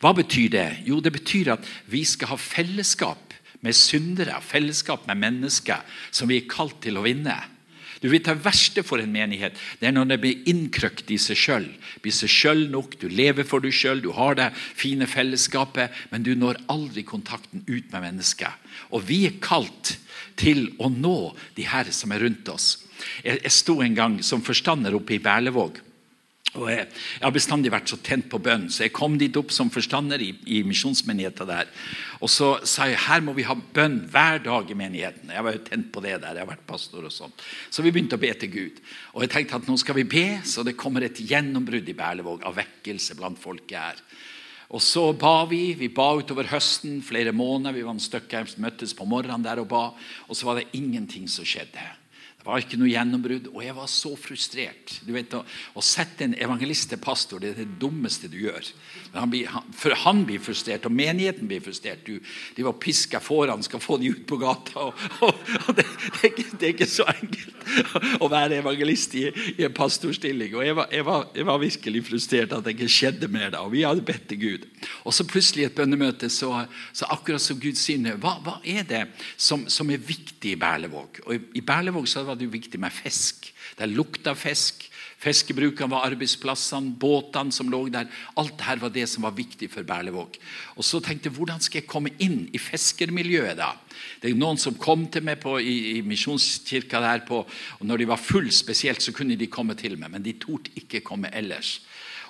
Hva 0.01 0.13
betyr 0.17 0.49
det? 0.55 0.69
Jo, 0.89 0.99
det 0.99 1.13
betyr 1.13 1.53
at 1.57 1.69
vi 1.91 2.03
skal 2.07 2.33
ha 2.33 2.39
fellesskap 2.41 3.35
med 3.61 3.73
syndere, 3.73 4.41
fellesskap 4.41 5.07
med 5.07 5.21
mennesker 5.21 5.85
som 6.11 6.29
vi 6.29 6.41
er 6.41 6.49
kalt 6.49 6.81
til 6.83 6.97
å 6.97 7.05
vinne. 7.05 7.37
Du 8.01 8.09
vet 8.11 8.27
Det 8.27 8.35
verste 8.45 8.83
for 8.85 9.01
en 9.01 9.11
menighet 9.13 9.57
det 9.79 9.89
er 9.89 9.95
når 9.95 10.11
det 10.11 10.19
blir 10.21 10.49
innkrøkt 10.49 11.09
i 11.13 11.17
seg 11.21 11.39
sjøl. 11.39 11.67
Blir 12.03 12.13
seg 12.15 12.31
sjøl 12.31 12.65
nok, 12.73 12.97
du 13.01 13.07
lever 13.09 13.47
for 13.47 13.63
deg 13.63 13.73
sjøl, 13.73 14.01
du 14.03 14.11
har 14.15 14.37
det 14.37 14.51
fine 14.55 15.07
fellesskapet, 15.09 15.93
men 16.11 16.25
du 16.25 16.33
når 16.35 16.61
aldri 16.71 17.05
kontakten 17.07 17.63
ut 17.67 17.89
med 17.93 18.03
mennesker. 18.03 18.53
Og 18.91 19.07
vi 19.09 19.23
er 19.29 19.39
kalt 19.41 19.95
til 20.37 20.67
å 20.77 20.91
nå 20.93 21.33
de 21.57 21.65
her 21.67 21.89
som 21.95 22.13
er 22.13 22.21
rundt 22.25 22.49
oss. 22.53 22.85
Jeg 23.25 23.53
sto 23.53 23.79
en 23.81 23.97
gang 23.97 24.21
som 24.25 24.43
forstander 24.45 24.95
oppe 24.97 25.17
i 25.17 25.23
Berlevåg. 25.23 25.81
Og 26.55 26.69
jeg, 26.71 26.85
jeg, 26.87 27.23
har 27.25 27.33
bestandig 27.35 27.71
vært 27.73 27.91
så 27.91 27.97
tent 27.99 28.29
på 28.31 28.39
bønn, 28.39 28.69
så 28.71 28.85
jeg 28.85 28.93
kom 28.95 29.17
dit 29.19 29.35
opp 29.37 29.51
som 29.53 29.69
forstander 29.73 30.21
i, 30.23 30.29
i 30.47 30.61
misjonsmenigheten 30.65 31.49
der. 31.49 31.67
Og 32.23 32.31
så 32.31 32.53
sa 32.63 32.87
jeg 32.87 33.01
her 33.03 33.25
må 33.25 33.35
vi 33.37 33.45
ha 33.45 33.53
bønn 33.55 33.99
hver 34.13 34.39
dag 34.45 34.71
i 34.71 34.77
menigheten. 34.77 35.33
Jeg 35.35 35.43
var 35.43 35.57
jo 35.57 35.65
tent 35.67 35.91
på 35.93 36.03
det 36.05 36.15
der. 36.23 36.39
jeg 36.39 36.45
har 36.45 36.53
vært 36.53 36.65
pastor 36.69 37.03
og 37.03 37.13
sånt. 37.13 37.43
Så 37.69 37.83
vi 37.83 37.91
begynte 37.91 38.15
å 38.15 38.23
be 38.23 38.31
til 38.39 38.53
Gud. 38.53 38.79
Og 39.13 39.25
jeg 39.25 39.33
tenkte 39.35 39.59
at 39.59 39.67
nå 39.67 39.75
skal 39.81 39.99
vi 39.99 40.07
be, 40.07 40.25
så 40.47 40.63
det 40.65 40.77
kommer 40.79 41.05
et 41.05 41.19
gjennombrudd 41.19 41.91
i 41.91 41.97
Berlevåg 41.97 42.47
av 42.47 42.57
vekkelse 42.57 43.19
blant 43.19 43.43
folket 43.43 43.77
her. 43.77 44.01
Og 44.71 44.83
så 44.83 45.05
ba 45.15 45.45
vi. 45.47 45.75
Vi 45.79 45.91
ba 45.91 46.09
utover 46.17 46.49
høsten, 46.51 46.99
flere 47.05 47.35
måneder. 47.35 47.75
Vi 47.75 47.85
var 47.85 47.95
en 47.95 48.03
stykke, 48.03 48.47
møttes 48.63 48.95
på 48.95 49.07
morgenen 49.07 49.45
der 49.45 49.61
og 49.61 49.69
ba. 49.71 49.85
Og 50.27 50.35
så 50.35 50.47
var 50.47 50.59
det 50.59 50.71
ingenting 50.79 51.27
som 51.31 51.47
skjedde 51.47 51.85
var 52.47 52.63
ikke 52.63 52.79
noe 52.79 52.89
gjennombrudd, 52.91 53.49
og 53.51 53.61
jeg 53.63 53.75
var 53.75 53.89
så 53.91 54.13
frustrert. 54.19 54.97
Du 55.05 55.11
vet, 55.15 55.33
Å, 55.35 55.43
å 55.77 55.83
sette 55.83 56.23
en 56.25 56.35
evangelist 56.39 56.89
til 56.93 57.01
pastor 57.03 57.43
det 57.43 57.51
er 57.51 57.59
det 57.61 57.79
dummeste 57.81 58.29
du 58.31 58.39
gjør. 58.45 58.71
Han 59.17 59.31
blir, 59.31 59.49
han, 59.51 59.65
for 59.75 59.95
han 60.03 60.23
blir 60.27 60.41
frustrert, 60.43 60.85
og 60.87 60.95
menigheten 60.95 61.49
blir 61.49 61.63
frustrert. 61.63 62.05
Du, 62.07 62.21
de 62.55 62.65
var 62.65 62.77
piska 62.81 63.19
foran, 63.23 63.63
skal 63.65 63.81
få 63.83 63.97
de 64.01 64.11
ut 64.13 64.23
på 64.29 64.39
gata. 64.41 64.87
Og, 64.87 65.05
og, 65.25 65.41
og 65.67 65.75
det, 65.77 65.85
det, 65.87 66.21
er 66.21 66.31
ikke, 66.31 66.47
det, 66.53 66.63
er 66.63 66.73
ikke, 66.75 66.89
så 66.91 67.07
enkelt 67.11 68.23
å 68.23 68.29
være 68.31 68.61
evangelist 68.61 69.17
i, 69.19 69.25
i 69.57 69.65
en 69.67 69.75
pastorstilling. 69.75 70.55
Og 70.55 70.65
jeg 70.65 70.77
var, 70.77 70.89
jeg, 70.93 71.07
var, 71.07 71.27
jeg 71.35 71.49
var, 71.49 71.61
virkelig 71.61 72.03
frustrert 72.07 72.55
at 72.55 72.65
det 72.65 72.75
ikke 72.77 72.91
skjedde 72.91 73.31
mer 73.33 73.51
da. 73.53 73.63
Og 73.65 73.73
vi 73.73 73.83
hadde 73.87 74.05
bedt 74.07 74.27
til 74.31 74.41
Gud. 74.43 74.67
Og 75.03 75.15
så 75.15 75.27
plutselig 75.27 75.65
i 75.65 75.69
et 75.69 75.77
bønnemøte, 75.77 76.29
så, 76.31 76.53
så 76.95 77.09
akkurat 77.11 77.43
som 77.43 77.59
Gud 77.61 77.79
sier 77.79 78.19
hva, 78.21 78.37
hva 78.45 78.57
er 78.67 78.85
det 78.87 79.03
som, 79.35 79.65
som, 79.71 79.89
er 79.91 80.03
viktig 80.03 80.53
i 80.53 80.59
Berlevåg? 80.59 81.21
Og 81.25 81.35
i, 81.35 81.41
i 81.59 81.65
Berlevåg 81.65 82.07
så 82.09 82.23
var 82.27 82.36
det 82.37 82.47
jo 82.47 82.53
viktig 82.53 82.79
med 82.81 82.93
fisk. 82.93 83.49
Det 83.77 83.89
lukta 83.91 84.35
fisk. 84.37 84.85
Fiskebrukene 85.17 85.89
var 85.89 86.05
arbeidsplassene, 86.05 86.93
båtene 87.01 87.53
som 87.53 87.71
lå 87.73 87.87
der. 87.89 88.09
Alt 88.37 88.59
dette 88.59 88.77
var 88.83 88.91
det 88.93 89.07
som 89.09 89.25
var 89.25 89.33
viktig 89.33 89.69
for 89.73 89.85
Berlevåg. 89.87 90.37
Og 90.77 90.85
så 90.85 91.01
tenkte 91.01 91.31
jeg, 91.31 91.37
Hvordan 91.37 91.63
skal 91.63 91.81
jeg 91.81 91.89
komme 91.89 92.13
inn 92.21 92.45
i 92.53 92.61
fiskermiljøet? 92.61 93.57
da? 93.57 93.71
Det 94.21 94.29
er 94.29 94.37
Noen 94.37 94.61
som 94.61 94.77
kom 94.77 95.07
til 95.09 95.25
meg 95.25 95.41
på, 95.41 95.57
i, 95.57 95.97
i 95.97 96.01
misjonskirka 96.05 97.01
der, 97.01 97.25
på, 97.25 97.41
og 97.79 97.85
når 97.85 97.97
de 98.03 98.09
var 98.13 98.21
full 98.21 98.51
spesielt, 98.53 99.01
så 99.01 99.11
kunne 99.11 99.35
de 99.35 99.49
komme 99.49 99.73
til 99.73 99.97
meg, 99.97 100.11
men 100.13 100.23
de 100.23 100.37
torde 100.37 100.73
ikke 100.77 101.01
komme 101.01 101.33
ellers. 101.33 101.79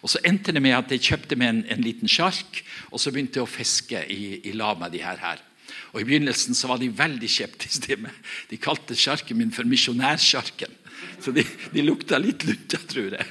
Og 0.02 0.10
Så 0.10 0.22
endte 0.24 0.54
det 0.54 0.62
med 0.62 0.78
at 0.78 0.92
jeg 0.94 1.04
kjøpte 1.04 1.36
meg 1.36 1.50
en, 1.50 1.64
en 1.74 1.84
liten 1.84 2.08
sjark 2.08 2.62
og 2.92 3.02
så 3.02 3.12
begynte 3.12 3.42
jeg 3.42 3.48
å 3.48 3.50
fiske 3.50 4.04
i, 4.14 4.40
i 4.48 4.54
lag 4.56 4.80
med 4.80 4.94
de 4.94 5.02
her. 5.04 5.18
her. 5.20 5.42
Og 5.94 6.02
I 6.02 6.08
begynnelsen 6.08 6.58
så 6.58 6.70
var 6.72 6.82
de 6.82 6.92
veldig 6.94 7.30
skeptiske 7.32 7.86
til 7.86 8.02
meg. 8.04 8.16
De 8.52 8.60
kalte 8.60 8.96
sjarken 8.98 9.40
min 9.40 9.54
for 9.56 9.68
misjonærsjarken. 9.68 10.74
Så 11.22 11.32
de, 11.34 11.44
de 11.74 11.84
lukta 11.86 12.20
litt 12.22 12.46
lunta, 12.48 12.80
tror 12.90 13.16
jeg. 13.18 13.26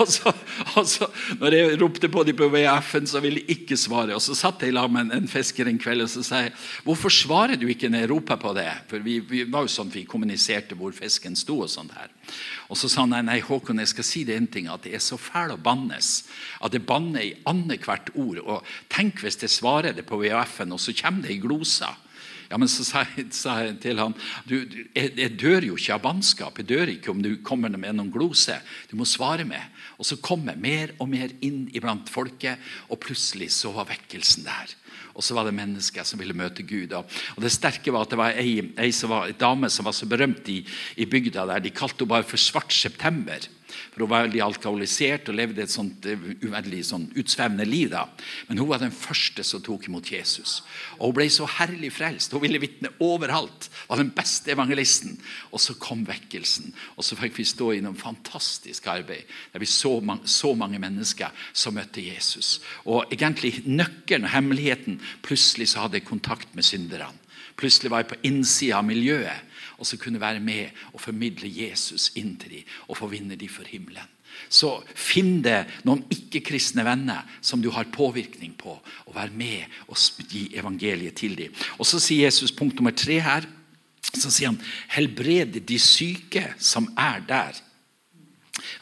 Og 0.00 0.08
så, 0.10 0.32
og 0.74 0.86
så, 0.88 1.08
når 1.40 1.56
jeg 1.56 1.76
ropte 1.80 2.08
på 2.10 2.24
dem 2.26 2.36
på 2.38 2.48
VF-en, 2.52 3.06
så 3.08 3.20
ville 3.22 3.42
de 3.42 3.54
ikke 3.54 3.76
svare. 3.78 4.16
Og 4.16 4.22
Så 4.24 4.36
satt 4.38 4.64
jeg 4.64 4.74
lag 4.74 4.90
med 4.92 5.12
en, 5.14 5.28
fisker 5.30 5.68
en 5.70 5.78
kveld 5.80 6.04
og 6.04 6.10
så 6.10 6.24
sa 6.26 6.42
jeg, 6.46 6.54
hvorfor 6.86 7.12
svarer 7.12 7.60
du 7.60 7.66
ikke 7.70 7.90
når 7.92 8.04
jeg 8.04 8.10
roper 8.10 8.40
på 8.40 8.54
det? 8.56 8.68
For 8.90 9.04
vi, 9.04 9.18
vi 9.28 9.44
var 9.50 9.66
jo 9.66 9.72
sånn 9.74 9.92
vi 9.94 10.06
kommuniserte 10.08 10.78
hvor 10.78 10.94
fisken 10.96 11.36
sto. 11.38 11.60
Og 11.64 11.70
sånt 11.70 11.94
her. 11.96 12.10
Og 12.72 12.78
så 12.80 12.90
sa 12.90 13.04
han 13.04 13.12
nei, 13.14 13.22
nei 13.26 13.38
Håkon, 13.44 13.82
jeg 13.82 13.92
skal 13.92 14.08
si 14.08 14.24
det 14.26 14.38
en 14.38 14.48
ting, 14.50 14.70
at 14.72 14.84
det 14.86 14.96
er 14.96 15.04
så 15.04 15.18
fæl 15.20 15.54
å 15.54 15.60
bannes. 15.60 16.24
At 16.64 16.74
det 16.74 16.84
banner 16.88 17.22
i 17.22 17.34
annethvert 17.48 18.10
ord. 18.18 18.40
Og 18.42 18.74
tenk 18.92 19.22
hvis 19.22 19.38
jeg 19.44 19.52
svarer 19.52 19.94
det 19.96 20.06
på 20.08 20.18
VF-en, 20.22 20.74
og 20.74 20.82
så 20.82 20.96
kommer 20.98 21.28
det 21.28 21.36
i 21.36 21.42
glosa. 21.44 21.94
Ja, 22.54 22.58
men 22.62 22.70
Så 22.70 22.84
sa 22.86 23.00
jeg, 23.16 23.32
sa 23.34 23.56
jeg 23.64 23.80
til 23.82 23.98
han, 23.98 24.12
du, 24.46 24.60
jeg, 24.94 25.08
jeg, 25.18 25.30
dør 25.42 25.64
jo 25.66 25.74
ikke 25.74 25.96
av 25.96 26.04
bannskap. 26.04 26.60
Jeg 26.60 26.68
dør 26.70 26.92
ikke 26.92 27.10
om 27.10 27.18
du 27.18 27.32
kommer 27.42 27.72
med 27.74 27.96
noen 27.98 28.12
glose. 28.14 28.54
Du 28.86 28.94
må 28.94 29.02
svare 29.10 29.42
med. 29.48 29.72
Og 29.98 30.06
så 30.06 30.20
kom 30.22 30.46
jeg 30.46 30.62
mer 30.62 30.92
og 31.02 31.10
mer 31.10 31.34
inn 31.42 31.64
iblant 31.74 32.06
folket, 32.14 32.62
og 32.86 33.00
plutselig 33.02 33.50
så 33.56 33.72
var 33.74 33.88
vekkelsen 33.90 34.46
der. 34.46 34.76
Og 35.18 35.26
så 35.26 35.34
var 35.34 35.48
det 35.48 35.56
mennesker 35.58 36.06
som 36.06 36.22
ville 36.22 36.36
møte 36.38 36.62
Gud. 36.62 36.94
Og 36.94 37.42
Det 37.42 37.50
sterke 37.50 37.90
var 37.90 38.06
at 38.06 38.14
det 38.14 38.20
var 38.22 38.38
ei, 38.38 38.62
ei 38.78 38.94
var, 39.10 39.26
en 39.26 39.42
dame 39.42 39.70
som 39.74 39.90
var 39.90 39.98
så 39.98 40.06
berømt 40.06 40.46
i, 40.54 40.60
i 40.94 41.10
bygda 41.10 41.48
der. 41.50 41.66
De 41.66 41.74
kalte 41.74 42.04
henne 42.04 42.14
bare 42.14 42.30
for 42.30 42.38
Svart 42.38 42.70
september. 42.70 43.50
For 43.92 44.04
Hun 44.04 44.10
var 44.10 44.26
veldig 44.26 44.42
alkoholisert 44.44 45.28
og 45.30 45.38
levde 45.38 45.64
et 45.64 45.72
sånt 45.72 46.06
eh, 46.06 46.26
uveldig 46.44 46.82
sånn 46.86 47.06
utsvevende 47.14 47.66
liv. 47.68 47.90
da. 47.92 48.06
Men 48.48 48.60
hun 48.62 48.68
var 48.70 48.82
den 48.82 48.94
første 48.94 49.44
som 49.44 49.62
tok 49.62 49.88
imot 49.88 50.10
Jesus. 50.12 50.62
Og 50.98 51.10
Hun 51.10 51.16
ble 51.18 51.28
så 51.30 51.48
herlig 51.58 51.92
frelst. 51.94 52.32
Hun 52.32 52.44
ville 52.44 52.62
vitne 52.62 52.92
overalt. 53.04 53.70
Var 53.88 54.02
den 54.02 54.12
beste 54.16 54.52
evangelisten. 54.52 55.18
Og 55.52 55.60
så 55.60 55.76
kom 55.78 56.06
vekkelsen. 56.08 56.74
Og 56.96 57.04
så 57.04 57.18
fikk 57.18 57.38
vi 57.38 57.48
stå 57.48 57.72
i 57.74 57.82
noe 57.84 57.98
fantastisk 57.98 58.86
arbeid 58.90 59.24
der 59.52 59.62
vi 59.62 59.68
så, 59.70 60.00
mange, 60.00 60.28
så 60.28 60.54
mange 60.58 60.78
mennesker 60.82 61.32
som 61.52 61.76
møtte 61.78 62.02
Jesus. 62.02 62.60
Og 62.84 63.12
egentlig 63.12 63.62
nøkkelen 63.66 64.26
og 64.28 64.34
hemmeligheten 64.34 65.00
Plutselig 65.24 65.70
så 65.72 65.84
hadde 65.84 65.98
jeg 65.98 66.08
kontakt 66.08 66.54
med 66.54 66.66
synderne. 66.66 67.12
Plutselig 67.56 67.90
var 67.90 68.02
jeg 68.02 68.10
på 68.10 68.20
innsida 68.26 68.80
av 68.80 68.86
miljøet 68.88 69.53
og 69.84 69.88
så 69.88 69.98
kunne 70.00 70.20
være 70.20 70.40
med 70.40 70.72
og 70.94 71.02
formidle 71.04 71.50
Jesus 71.52 72.08
inn 72.16 72.38
til 72.40 72.56
dem 72.56 72.76
og 72.88 72.96
forvinne 72.96 73.36
dem 73.36 73.52
for 73.52 73.68
himmelen. 73.68 74.08
Så 74.48 74.70
finn 74.96 75.42
deg 75.44 75.68
noen 75.86 76.00
ikke-kristne 76.10 76.82
venner 76.86 77.28
som 77.44 77.60
du 77.62 77.68
har 77.74 77.90
påvirkning 77.92 78.56
på, 78.58 78.72
og 79.06 79.12
vær 79.14 79.30
med 79.30 79.68
og 79.86 80.00
gi 80.30 80.48
evangeliet 80.56 81.14
til 81.20 81.36
dem. 81.38 81.52
Og 81.78 81.86
Så 81.86 82.00
sier 82.00 82.24
Jesus 82.26 82.50
punkt 82.52 82.80
nummer 82.80 82.96
tre 82.96 83.20
her. 83.20 83.46
Så 84.14 84.30
sier 84.30 84.52
han 84.52 84.60
helbred 84.96 85.60
de 85.68 85.78
syke 85.78 86.48
som 86.58 86.88
er 86.96 87.20
der. 87.28 87.60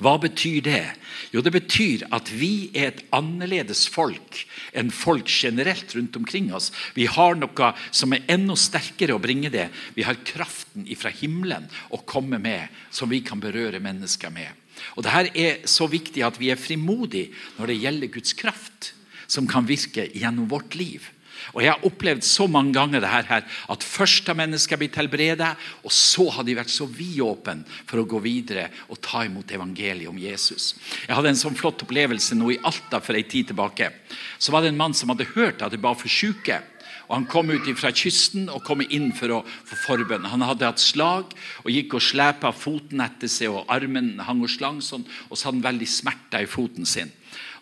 Hva 0.03 0.19
betyr 0.21 0.61
det? 0.67 0.85
Jo, 1.33 1.41
Det 1.41 1.53
betyr 1.53 2.05
at 2.13 2.29
vi 2.29 2.71
er 2.75 2.91
et 2.91 3.05
annerledes 3.13 3.87
folk 3.89 4.43
enn 4.77 4.91
folk 4.93 5.29
generelt 5.29 5.95
rundt 5.97 6.17
omkring 6.17 6.51
oss. 6.55 6.71
Vi 6.95 7.07
har 7.07 7.37
noe 7.39 7.73
som 7.91 8.13
er 8.13 8.27
enda 8.29 8.57
sterkere 8.57 9.17
å 9.17 9.23
bringe 9.23 9.51
det. 9.53 9.71
Vi 9.97 10.05
har 10.05 10.21
kraften 10.25 10.85
fra 10.97 11.11
himmelen 11.11 11.69
å 11.91 12.03
komme 12.05 12.39
med, 12.39 12.69
som 12.91 13.09
vi 13.09 13.23
kan 13.25 13.41
berøre 13.41 13.81
mennesker 13.81 14.33
med. 14.33 14.51
Og 14.97 15.05
Dette 15.05 15.33
er 15.39 15.65
så 15.69 15.89
viktig 15.89 16.25
at 16.25 16.39
vi 16.41 16.51
er 16.53 16.61
frimodige 16.61 17.33
når 17.59 17.73
det 17.73 17.81
gjelder 17.81 18.13
Guds 18.13 18.37
kraft, 18.37 18.93
som 19.27 19.49
kan 19.49 19.65
virke 19.69 20.11
gjennom 20.13 20.49
vårt 20.51 20.77
liv. 20.77 21.09
Og 21.53 21.63
Jeg 21.63 21.73
har 21.75 21.87
opplevd 21.87 22.25
så 22.27 22.47
mange 22.47 22.73
ganger 22.77 23.03
det 23.03 23.11
her, 23.11 23.45
at 23.45 23.85
først 23.85 24.31
har 24.31 24.39
mennesker 24.39 24.81
blitt 24.81 24.97
helbredet, 24.97 25.53
og 25.83 25.93
så 25.93 26.29
har 26.31 26.47
de 26.47 26.57
vært 26.57 26.73
så 26.73 26.87
vidåpne 26.87 27.67
for 27.87 28.01
å 28.01 28.07
gå 28.09 28.23
videre 28.25 28.69
og 28.89 29.01
ta 29.05 29.25
imot 29.27 29.51
evangeliet 29.53 30.11
om 30.11 30.19
Jesus. 30.19 30.73
Jeg 31.07 31.17
hadde 31.17 31.33
en 31.33 31.43
sånn 31.43 31.59
flott 31.59 31.83
opplevelse 31.85 32.39
nå 32.39 32.55
i 32.55 32.61
Alta 32.65 33.03
for 33.03 33.19
en 33.19 33.31
tid 33.33 33.51
tilbake. 33.51 33.91
Så 34.39 34.55
var 34.55 34.63
det 34.63 34.73
en 34.73 34.81
mann 34.81 34.95
som 34.95 35.13
hadde 35.13 35.31
hørt 35.35 35.63
at 35.63 35.75
det 35.75 35.83
var 35.83 35.99
for 35.99 36.13
syke. 36.13 36.63
Og 37.09 37.17
Han 37.19 37.27
kom 37.29 37.51
ut 37.53 37.67
fra 37.77 37.91
kysten 37.93 38.47
og 38.49 38.63
kom 38.65 38.81
inn 38.85 39.11
for 39.13 39.35
å 39.37 39.41
få 39.45 39.77
forbønn. 39.83 40.31
Han 40.33 40.45
hadde 40.47 40.69
hatt 40.69 40.81
slag 40.81 41.35
og 41.61 41.73
gikk 41.73 41.99
og 41.99 42.05
slepa 42.05 42.55
foten 42.57 43.03
etter 43.05 43.29
seg, 43.29 43.53
og 43.53 43.69
armen 43.73 44.15
hang 44.25 44.41
og 44.41 44.53
slang 44.53 44.81
sånn, 44.81 45.05
og 45.29 45.37
så 45.37 45.49
hadde 45.49 45.61
han 45.61 45.67
veldig 45.67 45.91
smerter 45.93 46.47
i 46.47 46.49
foten 46.49 46.89
sin. 46.89 47.13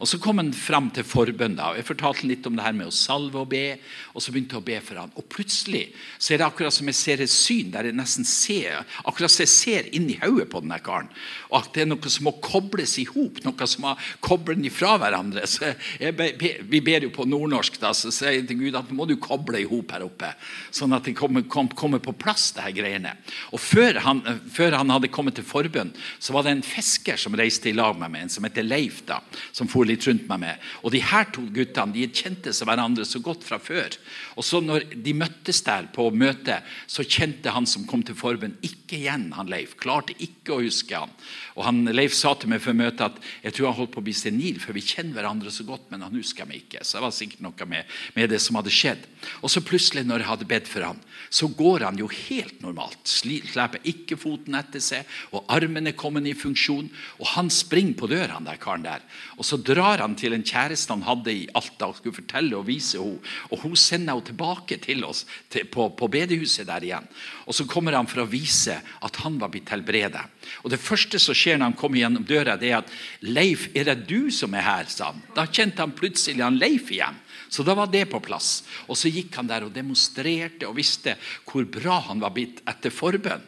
Og 0.01 0.09
Så 0.09 0.19
kom 0.19 0.39
han 0.41 0.53
fram 0.57 0.89
til 0.91 1.05
forbønn. 1.05 1.57
da, 1.57 1.71
og 1.71 1.77
Jeg 1.77 1.85
fortalte 1.85 2.27
litt 2.27 2.47
om 2.47 2.57
det 2.57 2.65
her 2.65 2.73
med 2.73 2.89
å 2.89 2.93
salve 2.93 3.37
og 3.39 3.51
be. 3.51 3.79
og 4.15 4.23
Så 4.23 4.33
begynte 4.33 4.57
jeg 4.57 4.63
å 4.63 4.65
be 4.65 4.81
for 4.81 4.97
han. 4.97 5.13
Og 5.17 5.29
Plutselig 5.29 5.93
så 6.19 6.33
er 6.35 6.39
det 6.39 6.47
akkurat 6.47 6.73
som 6.73 6.87
jeg 6.87 6.95
ser 6.95 7.21
et 7.21 7.31
syn 7.31 7.71
der 7.71 7.85
jeg 7.85 7.95
nesten 7.95 8.25
ser 8.25 8.85
akkurat 9.05 9.31
som 9.31 9.45
jeg 9.45 9.53
ser 9.53 9.91
inn 9.95 10.09
i 10.11 10.19
hodet 10.23 10.49
på 10.51 10.61
denne 10.61 10.81
karen. 10.83 11.09
Og 11.51 11.61
at 11.61 11.75
det 11.75 11.83
er 11.83 11.91
noe 11.91 12.09
som 12.09 12.25
må 12.25 12.33
kobles 12.41 12.97
i 12.99 13.05
hop, 13.05 13.43
noe 13.45 13.67
som 13.67 13.85
må 13.85 13.95
koble 14.25 14.57
den 14.57 14.65
ifra 14.65 14.97
hverandre. 14.99 15.47
Så 15.47 15.75
be, 16.17 16.33
Vi 16.65 16.81
ber 16.81 17.05
jo 17.05 17.11
på 17.11 17.29
nordnorsk, 17.29 17.79
da, 17.81 17.93
så 17.93 18.11
sier 18.11 18.39
jeg 18.39 18.49
til 18.49 18.57
Gud 18.65 18.77
at 18.77 18.89
nå 18.89 18.97
må 18.97 19.07
du 19.07 19.17
koble 19.21 19.61
i 19.61 19.69
hop 19.69 19.93
her 19.93 20.05
oppe. 20.07 20.33
Sånn 20.73 20.95
at 20.97 21.05
det 21.05 21.17
kommer, 21.19 21.43
kom, 21.43 21.69
kommer 21.69 22.01
på 22.01 22.17
plass, 22.17 22.51
det 22.57 22.65
her 22.65 22.73
greiene. 22.77 23.17
Og 23.53 23.61
før 23.61 24.01
han, 24.01 24.23
før 24.51 24.79
han 24.81 24.91
hadde 24.91 25.13
kommet 25.13 25.37
til 25.37 25.45
forbønn, 25.45 25.93
så 26.19 26.33
var 26.33 26.47
det 26.47 26.57
en 26.57 26.65
fisker 26.65 27.21
som 27.21 27.37
reiste 27.37 27.71
i 27.71 27.77
lag 27.77 27.99
med 27.99 28.11
meg, 28.11 28.25
en 28.25 28.33
som 28.33 28.45
heter 28.49 28.65
Leif. 28.65 29.05
da, 29.07 29.21
som 29.53 29.69
for 29.69 29.90
litt 29.91 30.07
rundt 30.09 30.29
meg 30.31 30.43
med. 30.45 30.69
Og 30.85 30.95
de 30.95 31.03
her 31.05 31.29
to 31.35 31.45
guttene 31.53 31.95
de 31.95 32.09
kjente 32.09 32.55
seg 32.57 32.69
hverandre 32.69 33.07
så 33.09 33.21
godt 33.25 33.45
fra 33.47 33.59
før. 33.63 33.97
Og 34.39 34.47
så 34.47 34.63
når 34.65 34.87
de 34.95 35.15
møttes 35.17 35.63
der 35.67 35.91
på 35.95 36.09
møtet, 36.15 36.67
så 36.91 37.05
kjente 37.05 37.53
han 37.55 37.69
som 37.69 37.87
kom 37.89 38.05
til 38.07 38.19
forbund, 38.19 38.59
ikke 38.65 39.01
igjen 39.01 39.31
han 39.37 39.51
Leif. 39.51 39.77
Klarte 39.81 40.17
ikke 40.19 40.57
å 40.57 40.63
huske 40.65 40.97
han. 40.97 41.13
Og 41.59 41.65
han, 41.67 41.83
Leif 41.93 42.15
sa 42.17 42.33
til 42.39 42.53
meg 42.53 42.63
før 42.65 42.77
møtet 42.79 43.07
at 43.09 43.19
jeg 43.45 43.57
tror 43.57 43.71
han 43.71 43.79
holdt 43.81 43.95
på 43.95 44.03
å 44.03 44.07
bli 44.07 44.15
senil, 44.17 44.61
for 44.63 44.77
vi 44.77 44.85
kjenner 44.85 45.19
hverandre 45.19 45.53
så 45.53 45.67
godt, 45.69 45.89
men 45.93 46.05
han 46.07 46.17
husker 46.17 46.49
meg 46.49 46.65
ikke. 46.65 46.85
Så 46.85 46.99
det 46.99 47.05
var 47.05 47.15
sikkert 47.17 47.45
noe 47.45 47.69
med, 47.69 47.99
med 48.17 48.31
det 48.33 48.41
som 48.43 48.59
hadde 48.59 48.75
skjedd. 48.75 49.07
Og 49.43 49.53
så 49.53 49.63
plutselig, 49.65 50.07
når 50.09 50.23
jeg 50.23 50.31
hadde 50.31 50.51
bedt 50.51 50.71
for 50.71 50.87
han, 50.87 51.01
så 51.31 51.49
går 51.53 51.87
han 51.87 51.99
jo 52.01 52.09
helt 52.11 52.63
normalt. 52.65 53.01
Slipper 53.09 53.81
ikke 53.89 54.19
foten 54.21 54.57
etter 54.59 54.83
seg, 54.83 55.09
og 55.35 55.45
armen 55.53 55.91
er 55.91 55.99
kommet 55.99 56.27
i 56.27 56.37
funksjon. 56.37 56.89
Og 57.21 57.33
han 57.35 57.51
springer 57.53 57.97
på 57.99 58.11
døra, 58.11 58.37
han 58.39 58.49
der 58.49 58.61
karen 58.61 58.87
der. 58.87 59.05
Og 59.39 59.47
så 59.47 59.59
drar 59.61 59.80
han 59.81 60.15
til 60.19 60.35
en 60.37 60.45
kjæreste 60.47 60.93
han 60.93 61.05
hadde 61.07 61.33
i 61.33 61.49
Alta 61.59 61.89
og 61.91 61.99
skulle 61.99 62.17
fortelle 62.17 62.59
og 62.59 62.67
vise 62.69 62.99
henne. 63.01 63.21
Og 63.51 63.65
hun 63.65 63.77
sender 63.79 64.15
henne 64.15 64.27
tilbake 64.27 64.79
til 64.83 65.05
oss 65.09 65.25
til, 65.53 65.67
på, 65.71 65.89
på 65.97 66.09
bedehuset 66.13 66.69
der 66.69 66.87
igjen. 66.87 67.09
Og 67.47 67.57
så 67.57 67.67
kommer 67.71 67.97
han 67.97 68.09
for 68.11 68.25
å 68.25 68.29
vise 68.31 68.77
at 68.79 69.21
han 69.25 69.39
var 69.41 69.53
blitt 69.53 69.71
helbredet. 69.73 70.23
Og 70.65 70.71
det 70.73 70.81
første 70.83 71.21
som 71.23 71.37
skjer 71.37 71.59
når 71.59 71.73
han 71.73 71.79
kommer 71.81 72.03
gjennom 72.03 72.27
døra, 72.27 72.57
det 72.61 72.71
er 72.71 72.79
at 72.83 72.93
'Leif, 73.23 73.69
er 73.75 73.91
det 73.91 74.07
du 74.09 74.31
som 74.31 74.55
er 74.55 74.67
her?' 74.67 74.91
sa 74.91 75.13
han. 75.13 75.23
Da 75.35 75.47
kjente 75.47 75.83
han 75.83 75.97
plutselig 75.97 76.43
han 76.43 76.59
Leif 76.59 76.91
igjen. 76.91 77.19
Så 77.51 77.65
da 77.67 77.75
var 77.75 77.91
det 77.91 78.07
på 78.11 78.21
plass. 78.23 78.63
Og 78.87 78.97
så 78.97 79.11
gikk 79.11 79.35
han 79.41 79.49
der 79.51 79.67
og 79.67 79.75
demonstrerte 79.75 80.69
og 80.69 80.77
visste 80.79 81.17
hvor 81.49 81.67
bra 81.67 81.99
han 82.07 82.23
var 82.23 82.31
blitt 82.37 82.63
etter 82.71 82.95
forbønn. 82.95 83.43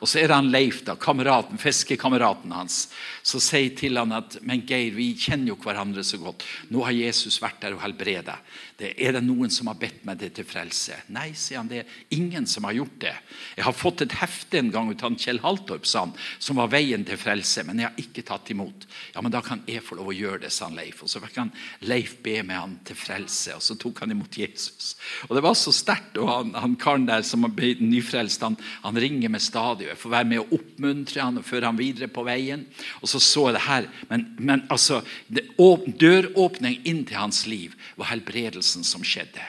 Og 0.00 0.08
så 0.08 0.20
er 0.20 0.30
det 0.30 0.38
han 0.38 0.50
Leif, 0.52 0.82
da, 0.86 0.96
kameraten, 1.00 1.58
fiskekameraten 1.60 2.52
hans, 2.54 2.86
som 3.26 3.42
sier 3.42 3.72
til 3.78 3.98
han 4.00 4.14
at 4.16 4.38
men 4.46 4.64
Geir, 4.68 4.94
vi 4.96 5.12
kjenner 5.18 5.52
jo 5.52 5.58
hverandre 5.62 6.04
så 6.06 6.20
godt. 6.22 6.44
Nå 6.70 6.84
har 6.86 6.96
Jesus 6.96 7.40
vært 7.42 7.60
der 7.64 7.76
og 7.76 7.82
helbredet. 7.84 8.36
Det, 8.76 8.92
er 9.00 9.16
det 9.16 9.22
noen 9.24 9.52
som 9.52 9.70
har 9.70 9.78
bedt 9.80 10.02
meg 10.04 10.18
det 10.20 10.34
til 10.36 10.44
frelse? 10.48 10.98
Nei, 11.14 11.30
sier 11.38 11.62
han. 11.62 11.70
Det 11.70 11.80
er 11.80 12.16
ingen 12.16 12.44
som 12.50 12.66
har 12.68 12.76
gjort 12.76 12.98
det. 13.06 13.14
Jeg 13.56 13.64
har 13.64 13.76
fått 13.76 14.04
et 14.04 14.16
hefte 14.20 14.60
en 14.60 14.72
gang 14.74 14.90
ut 14.92 15.04
av 15.06 15.16
Kjell 15.16 15.40
Haltorp, 15.44 15.88
sa 15.88 16.04
han, 16.04 16.12
som 16.38 16.60
var 16.60 16.68
veien 16.74 17.06
til 17.08 17.16
frelse, 17.20 17.64
men 17.64 17.80
jeg 17.80 17.88
har 17.88 18.02
ikke 18.02 18.26
tatt 18.28 18.52
imot. 18.52 18.84
Ja, 19.14 19.24
men 19.24 19.32
da 19.32 19.40
kan 19.44 19.64
jeg 19.68 19.84
få 19.86 19.96
lov 19.96 20.12
å 20.12 20.16
gjøre 20.16 20.42
det, 20.44 20.52
sa 20.52 20.68
han 20.68 20.76
Leif. 20.76 21.00
Og 21.04 21.10
så 21.10 21.22
fikk 21.24 21.40
han 21.40 21.54
Leif 21.88 22.18
be 22.24 22.42
med 22.44 22.60
han 22.60 22.76
til 22.86 23.00
frelse, 23.00 23.56
og 23.56 23.64
så 23.64 23.78
tok 23.80 24.04
han 24.04 24.12
imot 24.12 24.36
Jesus. 24.38 24.92
Og 25.30 25.36
det 25.38 25.44
var 25.46 25.56
så 25.56 25.72
sterkt. 25.74 26.20
Og 26.20 26.28
han, 26.30 26.52
han 26.56 26.76
karen 26.80 27.08
der 27.08 27.24
som 27.26 27.48
ble 27.56 27.74
nyfrelst, 27.80 28.44
han, 28.44 28.58
han 28.84 29.00
ringer 29.00 29.32
med 29.32 29.42
stadig. 29.42 29.55
Jeg 29.56 29.98
får 29.98 30.12
være 30.12 30.28
med 30.30 30.42
å 30.42 30.58
oppmuntre 30.58 31.24
han 31.24 31.40
og 31.40 31.46
føre 31.46 31.70
han 31.70 31.78
videre 31.78 32.08
på 32.12 32.24
veien. 32.26 32.64
Og 33.00 33.10
så 33.10 33.20
så 33.22 33.48
jeg 33.48 33.56
det 33.56 33.66
her. 33.66 33.90
Men, 34.10 34.26
men 34.38 34.64
altså, 34.72 35.02
døråpning 35.26 36.80
inn 36.84 37.04
til 37.08 37.20
hans 37.20 37.44
liv 37.50 37.76
var 37.96 38.12
helbredelsen 38.12 38.86
som 38.86 39.04
skjedde. 39.06 39.44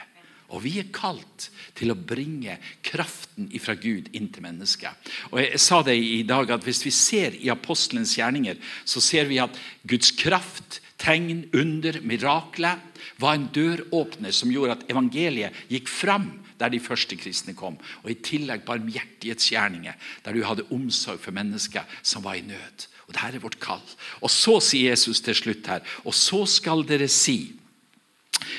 Og 0.48 0.62
vi 0.64 0.78
er 0.80 0.88
kalt 0.94 1.50
til 1.76 1.92
å 1.92 1.98
bringe 1.98 2.56
kraften 2.84 3.50
fra 3.60 3.76
Gud 3.76 4.08
inn 4.16 4.30
til 4.32 4.44
mennesket. 4.46 5.10
Og 5.30 5.42
Jeg 5.42 5.60
sa 5.60 5.82
det 5.84 5.98
i 6.00 6.22
dag 6.26 6.50
at 6.56 6.64
hvis 6.64 6.80
vi 6.86 6.92
ser 6.94 7.36
i 7.36 7.52
apostelens 7.52 8.16
gjerninger, 8.16 8.56
så 8.88 9.02
ser 9.04 9.28
vi 9.28 9.42
at 9.42 9.56
Guds 9.88 10.14
kraft, 10.16 10.80
tegn, 10.98 11.44
under, 11.54 12.00
mirakler 12.02 12.80
var 13.22 13.36
en 13.36 13.46
døråpner 13.54 14.34
som 14.34 14.50
gjorde 14.50 14.78
at 14.78 14.88
evangeliet 14.90 15.54
gikk 15.70 15.90
fram 15.92 16.32
der 16.58 16.72
de 16.72 16.80
første 16.82 17.16
kristne 17.16 17.54
kom. 17.56 17.78
Og 18.04 18.12
i 18.12 18.18
tillegg 18.24 18.64
barmhjertighetsgjerninger, 18.66 19.94
der 20.24 20.34
du 20.34 20.44
hadde 20.44 20.66
omsorg 20.74 21.20
for 21.22 21.34
mennesker 21.34 21.86
som 22.02 22.24
var 22.24 22.38
i 22.38 22.46
nød. 22.46 22.88
Og 23.08 23.14
Dette 23.14 23.38
er 23.38 23.44
vårt 23.44 23.60
kall. 23.62 23.84
Og 24.20 24.30
så 24.30 24.58
sier 24.64 24.92
Jesus 24.92 25.22
til 25.24 25.36
slutt 25.38 25.70
her, 25.70 25.84
og 26.04 26.14
så 26.14 26.44
skal 26.50 26.84
dere 26.88 27.08
si 27.08 27.54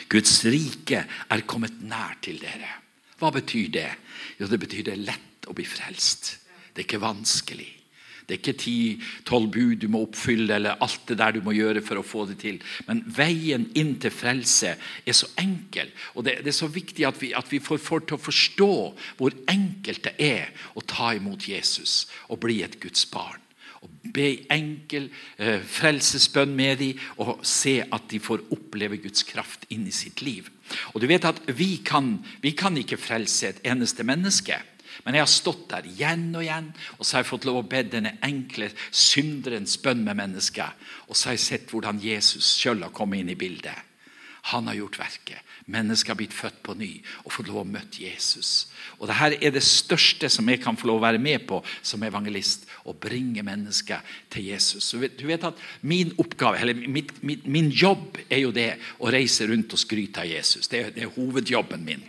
Guds 0.09 0.41
rike 0.49 1.05
er 1.05 1.47
kommet 1.47 1.81
nær 1.85 2.17
til 2.23 2.39
dere. 2.41 2.71
Hva 3.19 3.31
betyr 3.35 3.69
det? 3.71 3.89
Jo, 4.39 4.47
det 4.47 4.59
betyr 4.59 4.85
det 4.87 4.95
er 4.95 5.07
lett 5.11 5.47
å 5.47 5.55
bli 5.55 5.65
frelst. 5.67 6.37
Det 6.73 6.83
er 6.83 6.87
ikke 6.87 7.03
vanskelig. 7.03 7.78
Det 8.29 8.35
er 8.35 8.41
ikke 8.43 8.61
ti-tolv 8.61 9.49
bud 9.55 9.79
du 9.81 9.87
må 9.89 10.03
oppfylle, 10.05 10.59
eller 10.59 10.77
alt 10.85 11.07
det 11.09 11.17
der 11.17 11.33
du 11.33 11.41
må 11.41 11.55
gjøre 11.57 11.81
for 11.81 11.97
å 11.97 12.05
få 12.05 12.27
det 12.29 12.37
til. 12.43 12.59
Men 12.85 13.01
veien 13.09 13.65
inn 13.79 13.95
til 14.01 14.13
frelse 14.13 14.75
er 14.77 15.17
så 15.17 15.31
enkel. 15.41 15.89
Og 16.13 16.27
det, 16.27 16.37
det 16.45 16.53
er 16.53 16.59
så 16.59 16.69
viktig 16.69 17.07
at 17.09 17.17
vi, 17.17 17.33
at 17.33 17.49
vi 17.49 17.57
får, 17.63 17.81
folk 17.81 18.05
til 18.05 18.19
å 18.19 18.21
forstå 18.21 18.71
hvor 19.17 19.37
enkelt 19.49 20.05
det 20.05 20.15
er 20.21 20.53
å 20.77 20.85
ta 20.85 21.15
imot 21.17 21.49
Jesus 21.49 22.03
og 22.29 22.43
bli 22.45 22.61
et 22.61 22.77
Guds 22.83 23.09
barn. 23.09 23.41
Og 23.81 23.89
be 24.13 24.29
enkel 24.51 25.07
eh, 25.39 25.63
frelsesbønn 25.63 26.53
med 26.53 26.81
dem 26.83 26.99
og 27.23 27.39
se 27.47 27.79
at 27.81 28.09
de 28.11 28.19
får 28.21 28.45
oppleve 28.53 28.99
Guds 29.01 29.25
kraft 29.25 29.65
inn 29.73 29.87
i 29.89 29.95
sitt 29.95 30.21
liv. 30.21 30.51
Og 30.93 31.01
du 31.01 31.07
vet 31.09 31.25
at 31.25 31.41
Vi 31.57 31.79
kan, 31.81 32.19
vi 32.43 32.53
kan 32.53 32.77
ikke 32.77 32.99
frelse 33.01 33.49
et 33.49 33.63
eneste 33.65 34.05
menneske. 34.05 34.59
Men 35.05 35.17
jeg 35.17 35.25
har 35.25 35.31
stått 35.31 35.67
der 35.71 35.87
igjen 35.89 36.29
og 36.33 36.43
igjen 36.43 36.71
og 36.97 37.03
så 37.03 37.17
har 37.17 37.23
jeg 37.23 37.31
fått 37.31 37.47
lov 37.47 37.61
å 37.61 37.67
be 37.71 37.83
denne 37.87 38.17
enkle 38.25 38.71
synderens 38.91 39.77
bønn 39.83 40.03
med 40.05 40.19
mennesket. 40.19 40.87
Og 41.07 41.17
så 41.17 41.29
har 41.29 41.37
jeg 41.37 41.45
sett 41.45 41.71
hvordan 41.73 42.01
Jesus 42.03 42.55
sjøl 42.59 42.83
har 42.85 42.95
kommet 42.95 43.23
inn 43.23 43.31
i 43.33 43.39
bildet. 43.39 43.85
Han 44.49 44.67
har 44.67 44.77
gjort 44.79 44.99
verket. 44.99 45.45
Mennesket 45.69 46.09
har 46.09 46.17
blitt 46.17 46.33
født 46.33 46.61
på 46.65 46.73
ny 46.79 46.89
og 47.21 47.33
fått 47.35 47.49
lov 47.51 47.61
å 47.61 47.67
møte 47.67 48.01
Jesus. 48.01 48.69
Og 48.97 49.05
Dette 49.09 49.37
er 49.37 49.53
det 49.53 49.61
største 49.65 50.29
som 50.31 50.47
jeg 50.49 50.61
kan 50.63 50.77
få 50.79 50.89
lov 50.89 51.01
å 51.01 51.05
være 51.05 51.21
med 51.21 51.45
på 51.49 51.59
som 51.85 52.03
evangelist. 52.07 52.65
Å 52.89 52.95
bringe 52.97 53.43
mennesket 53.45 54.15
til 54.33 54.47
Jesus. 54.49 54.95
Du 55.19 55.27
vet 55.29 55.43
at 55.45 55.59
Min 55.81 56.15
oppgave, 56.17 56.57
eller 56.57 56.73
min, 56.73 57.11
min, 57.21 57.43
min 57.45 57.69
jobb 57.69 58.17
er 58.29 58.41
jo 58.47 58.55
det 58.55 58.71
å 58.97 59.11
reise 59.13 59.45
rundt 59.49 59.75
og 59.75 59.81
skryte 59.81 60.23
av 60.23 60.31
Jesus. 60.31 60.67
Det 60.71 60.79
er, 60.79 60.95
det 60.95 61.05
er 61.05 61.13
hovedjobben 61.13 61.85
min. 61.85 62.01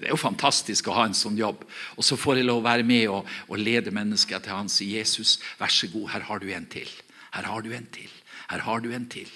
Det 0.00 0.08
er 0.08 0.14
jo 0.14 0.20
fantastisk 0.20 0.88
å 0.88 0.96
ha 0.96 1.04
en 1.06 1.16
sånn 1.16 1.36
jobb. 1.36 1.66
Og 2.00 2.06
så 2.06 2.16
får 2.16 2.40
jeg 2.40 2.48
lov 2.48 2.62
å 2.62 2.68
være 2.70 2.86
med 2.88 3.04
og, 3.12 3.28
og 3.52 3.60
lede 3.60 3.92
mennesker 3.92 4.40
til 4.40 4.56
han 4.56 4.72
sier 4.72 5.02
Jesus, 5.02 5.36
vær 5.60 5.72
så 5.72 5.90
god, 5.92 6.08
her 6.14 6.24
har 6.30 6.40
du 6.40 6.48
en 6.56 6.68
til. 6.72 6.88
Her 7.36 7.46
har 7.46 7.62
du 7.62 7.74
en 7.76 7.86
til. 7.92 8.08
Her 8.50 8.64
har 8.66 8.80
du 8.82 8.88
en 8.90 9.04
til. 9.06 9.28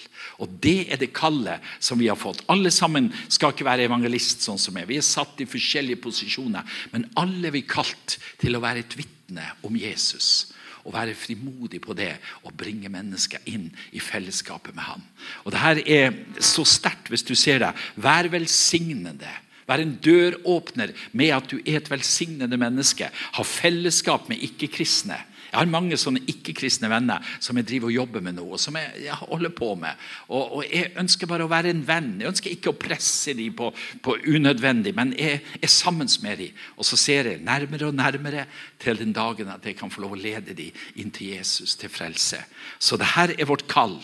Og 0.43 0.57
Det 0.59 0.91
er 0.91 0.99
det 0.99 1.13
kallet 1.15 1.63
som 1.79 1.99
vi 2.01 2.09
har 2.09 2.19
fått. 2.19 2.43
Alle 2.51 2.71
sammen 2.73 3.11
skal 3.29 3.53
ikke 3.53 3.67
være 3.67 3.85
evangelist 3.87 4.43
sånn 4.43 4.59
som 4.59 4.75
jeg. 4.75 4.89
Vi 4.89 4.97
er 4.99 5.05
satt 5.07 5.39
i 5.39 5.47
forskjellige 5.47 6.01
posisjoner. 6.03 6.65
Men 6.91 7.07
alle 7.15 7.47
er 7.47 7.55
vi 7.55 7.63
kalt 7.69 8.17
til 8.41 8.57
å 8.57 8.63
være 8.63 8.83
et 8.83 8.97
vitne 8.99 9.47
om 9.63 9.77
Jesus. 9.79 10.49
Og 10.83 10.97
være 10.97 11.15
frimodig 11.17 11.79
på 11.81 11.95
det 11.97 12.11
og 12.43 12.57
bringe 12.59 12.91
mennesker 12.91 13.45
inn 13.49 13.69
i 13.95 14.03
fellesskapet 14.03 14.75
med 14.75 14.83
han. 14.89 15.07
Og 15.45 15.55
det 15.55 15.63
her 15.63 15.81
er 15.85 16.19
så 16.43 16.67
sterkt 16.67 17.13
hvis 17.13 17.25
du 17.25 17.33
ser 17.39 17.63
det. 17.63 17.71
Vær 17.95 18.27
velsignende 18.33 19.31
Vær 19.65 19.81
en 19.81 19.95
døråpner 19.97 20.93
med 21.17 21.31
at 21.33 21.47
du 21.49 21.57
er 21.63 21.79
et 21.79 21.89
velsignende 21.89 22.57
menneske. 22.61 23.09
Ha 23.09 23.45
fellesskap 23.45 24.29
med 24.29 24.43
ikke-kristne. 24.45 25.17
Jeg 25.55 25.61
har 25.61 25.69
mange 25.71 25.95
sånne 25.95 26.19
ikke-kristne 26.27 26.89
venner 26.91 27.23
som 27.39 27.55
jeg 27.55 27.67
driver 27.69 27.87
og 27.87 27.95
jobber 27.95 28.23
med 28.25 28.35
nå. 28.35 28.43
og 28.43 28.59
som 28.59 28.75
jeg, 28.75 29.05
jeg 29.05 29.15
holder 29.21 29.53
på 29.55 29.69
med. 29.79 30.01
Og, 30.27 30.57
og, 30.57 30.65
Jeg 30.67 30.91
ønsker 30.99 31.29
bare 31.31 31.45
å 31.47 31.51
være 31.51 31.71
en 31.71 31.85
venn. 31.87 32.09
Jeg 32.19 32.27
ønsker 32.33 32.51
ikke 32.51 32.73
å 32.73 32.77
presse 32.79 33.33
dem 33.37 33.55
på, 33.55 33.71
på 34.03 34.17
unødvendig, 34.27 34.91
men 34.97 35.15
jeg 35.15 35.39
er 35.61 35.71
sammen 35.71 36.11
med 36.21 36.43
dem. 36.43 36.61
Og 36.75 36.85
så 36.85 36.99
ser 36.99 37.31
jeg 37.31 37.43
nærmere 37.47 37.87
og 37.87 37.95
nærmere 37.95 38.45
til 38.83 38.99
den 38.99 39.15
dagen 39.15 39.49
at 39.53 39.65
jeg 39.65 39.79
kan 39.79 39.93
få 39.93 40.03
lov 40.03 40.17
å 40.17 40.19
lede 40.19 40.53
dem 40.57 40.75
inn 40.99 41.15
til 41.15 41.37
Jesus, 41.37 41.77
til 41.79 41.89
frelse. 41.89 42.43
Så 42.77 42.99
det 42.99 43.13
her 43.15 43.31
er 43.37 43.47
vårt 43.47 43.69
kall. 43.71 44.01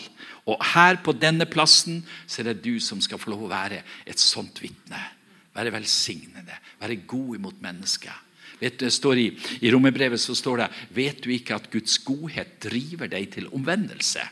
Og 0.48 0.56
her 0.72 0.98
på 1.04 1.12
denne 1.12 1.46
plassen 1.46 2.00
så 2.26 2.40
er 2.40 2.50
det 2.50 2.62
du 2.64 2.80
som 2.80 3.02
skal 3.04 3.20
få 3.20 3.30
lov 3.34 3.44
å 3.44 3.52
være 3.52 3.84
et 4.08 4.18
sånt 4.18 4.64
vitne. 4.64 5.04
Være 5.54 5.72
velsignede. 5.74 6.58
Være 6.80 7.02
gode 7.06 7.40
mot 7.42 7.56
mennesker. 7.62 8.14
Vet 8.60 8.78
du, 8.78 8.84
det 8.84 8.92
står 8.94 9.18
I 9.18 9.26
i 9.60 9.72
romerbrevet 9.74 10.20
står 10.20 10.62
det 10.62 10.68
Vet 10.94 11.24
du 11.24 11.30
ikke 11.34 11.56
at 11.56 11.70
Guds 11.72 11.98
godhet 12.06 12.60
driver 12.62 13.10
deg 13.10 13.32
til 13.34 13.50
omvendelse? 13.50 14.22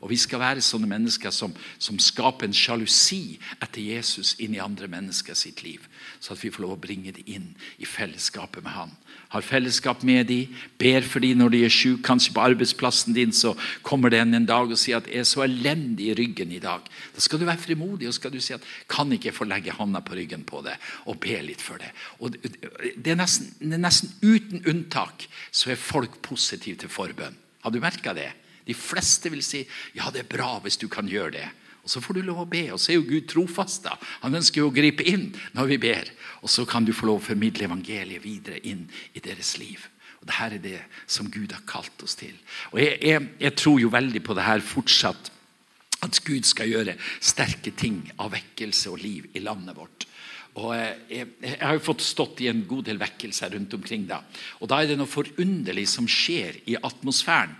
Og 0.00 0.10
Vi 0.10 0.16
skal 0.16 0.42
være 0.42 0.64
sånne 0.64 0.88
mennesker 0.90 1.30
som, 1.34 1.54
som 1.78 1.98
skaper 1.98 2.46
en 2.46 2.56
sjalusi 2.56 3.38
etter 3.58 3.82
Jesus 3.82 4.34
inn 4.38 4.54
i 4.54 4.62
andre 4.62 4.88
mennesker 4.88 5.34
sitt 5.34 5.62
liv. 5.62 5.84
Så 6.20 6.34
at 6.34 6.42
vi 6.42 6.50
får 6.50 6.64
lov 6.64 6.76
å 6.76 6.82
bringe 6.82 7.12
dem 7.12 7.26
inn 7.26 7.52
i 7.78 7.86
fellesskapet 7.88 8.64
med 8.64 8.76
Han 8.78 8.96
har 9.28 9.44
fellesskap 9.44 10.02
med 10.08 10.28
dem, 10.30 10.54
ber 10.80 11.04
for 11.04 11.20
dem 11.20 11.40
når 11.42 11.52
de 11.52 11.60
er 11.66 11.72
syke. 11.72 12.00
Kanskje 12.06 12.32
på 12.32 12.44
arbeidsplassen 12.44 13.16
din 13.16 13.34
så 13.36 13.52
kommer 13.84 14.12
det 14.12 14.22
en, 14.22 14.32
en 14.38 14.48
dag 14.48 14.70
og 14.72 14.80
sier 14.80 15.02
at 15.02 15.08
jeg 15.10 15.20
er 15.20 15.28
så 15.28 15.44
elendig 15.44 16.08
i 16.08 16.16
ryggen 16.16 16.52
i 16.54 16.60
dag. 16.62 16.86
Da 17.14 17.24
skal 17.24 17.40
du 17.40 17.44
være 17.48 17.60
frimodig 17.60 18.08
og 18.08 18.16
skal 18.16 18.32
du 18.32 18.40
si 18.40 18.56
at 18.56 18.64
kan 18.88 19.12
ikke 19.12 19.30
jeg 19.30 19.36
få 19.36 19.48
legge 19.48 19.76
hånda 19.76 20.00
på 20.04 20.16
ryggen 20.16 20.46
på 20.48 20.62
det 20.64 20.78
og 21.04 21.20
be 21.20 21.36
litt 21.44 21.64
for 21.64 21.80
det. 21.82 21.92
Og 22.24 22.38
det 22.40 23.12
er 23.12 23.20
nesten, 23.20 23.52
det 23.60 23.76
er 23.76 23.84
nesten 23.84 24.14
uten 24.24 24.64
unntak 24.64 25.28
så 25.52 25.74
er 25.74 25.80
folk 25.80 26.22
positive 26.24 26.80
til 26.80 26.92
forbønn. 26.92 27.36
Har 27.64 27.74
du 27.74 27.82
merka 27.82 28.16
det? 28.16 28.30
De 28.68 28.76
fleste 28.76 29.32
vil 29.32 29.42
si 29.44 29.64
ja, 29.96 30.10
det 30.12 30.26
er 30.26 30.30
bra 30.36 30.58
hvis 30.64 30.78
du 30.80 30.86
kan 30.92 31.08
gjøre 31.08 31.34
det. 31.38 31.48
Og 31.88 31.92
Så 31.92 32.02
får 32.04 32.18
du 32.18 32.26
lov 32.26 32.42
å 32.42 32.50
be, 32.50 32.66
og 32.74 32.80
så 32.82 32.92
er 32.92 32.98
jo 32.98 33.06
Gud 33.08 33.28
trofast. 33.30 33.86
da. 33.86 33.94
Han 34.20 34.36
ønsker 34.36 34.60
jo 34.60 34.68
å 34.68 34.74
gripe 34.74 35.06
inn 35.08 35.30
når 35.56 35.70
vi 35.70 35.78
ber. 35.86 36.10
Og 36.44 36.50
så 36.52 36.66
kan 36.68 36.84
du 36.84 36.92
få 36.92 37.08
lov 37.08 37.22
å 37.22 37.28
formidle 37.30 37.64
evangeliet 37.64 38.20
videre 38.20 38.60
inn 38.68 38.84
i 39.16 39.22
deres 39.24 39.56
liv. 39.56 39.88
Og 40.20 40.26
Dette 40.28 40.44
er 40.44 40.58
det 40.60 40.80
som 41.06 41.30
Gud 41.30 41.54
har 41.54 41.64
kalt 41.64 42.02
oss 42.04 42.18
til. 42.18 42.34
Og 42.74 42.80
Jeg, 42.82 42.98
jeg, 43.00 43.28
jeg 43.40 43.54
tror 43.56 43.80
jo 43.80 43.88
veldig 43.88 44.22
på 44.22 44.36
det 44.36 44.44
her 44.44 44.60
fortsatt 44.60 45.30
at 46.04 46.20
Gud 46.26 46.44
skal 46.44 46.68
gjøre 46.68 46.98
sterke 47.20 47.72
ting 47.72 48.02
av 48.18 48.34
vekkelse 48.36 48.92
og 48.92 49.00
liv 49.02 49.30
i 49.34 49.42
landet 49.42 49.78
vårt. 49.78 50.04
Og 50.58 50.74
jeg, 50.74 51.28
jeg 51.40 51.56
har 51.62 51.78
jo 51.78 51.86
fått 51.88 52.02
stått 52.02 52.42
i 52.42 52.50
en 52.50 52.64
god 52.68 52.84
del 52.90 53.00
vekkelser 53.00 53.54
rundt 53.54 53.74
omkring. 53.78 54.06
da. 54.08 54.20
Og 54.60 54.68
Da 54.68 54.82
er 54.82 54.90
det 54.90 54.98
noe 54.98 55.10
forunderlig 55.10 55.86
som 55.88 56.04
skjer 56.04 56.60
i 56.66 56.76
atmosfæren. 56.76 57.56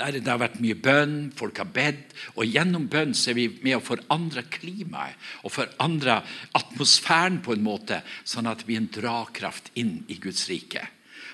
Det 0.00 0.24
har 0.26 0.40
vært 0.40 0.60
mye 0.62 0.76
bønn, 0.78 1.16
folk 1.36 1.58
har 1.60 1.68
bedt, 1.74 2.14
og 2.34 2.48
gjennom 2.48 2.86
bønn 2.90 3.12
så 3.16 3.32
er 3.32 3.36
vi 3.36 3.48
med 3.64 3.76
å 3.76 3.84
forandre 3.84 4.46
klimaet 4.48 5.18
og 5.44 5.52
forandre 5.54 6.20
atmosfæren 6.56 7.40
på 7.44 7.54
en 7.54 7.66
måte, 7.66 8.00
sånn 8.24 8.48
at 8.50 8.64
vi 8.66 8.78
er 8.78 8.84
en 8.84 8.94
drakraft 8.94 9.70
inn 9.80 10.00
i 10.08 10.16
Guds 10.22 10.46
rike. 10.50 10.86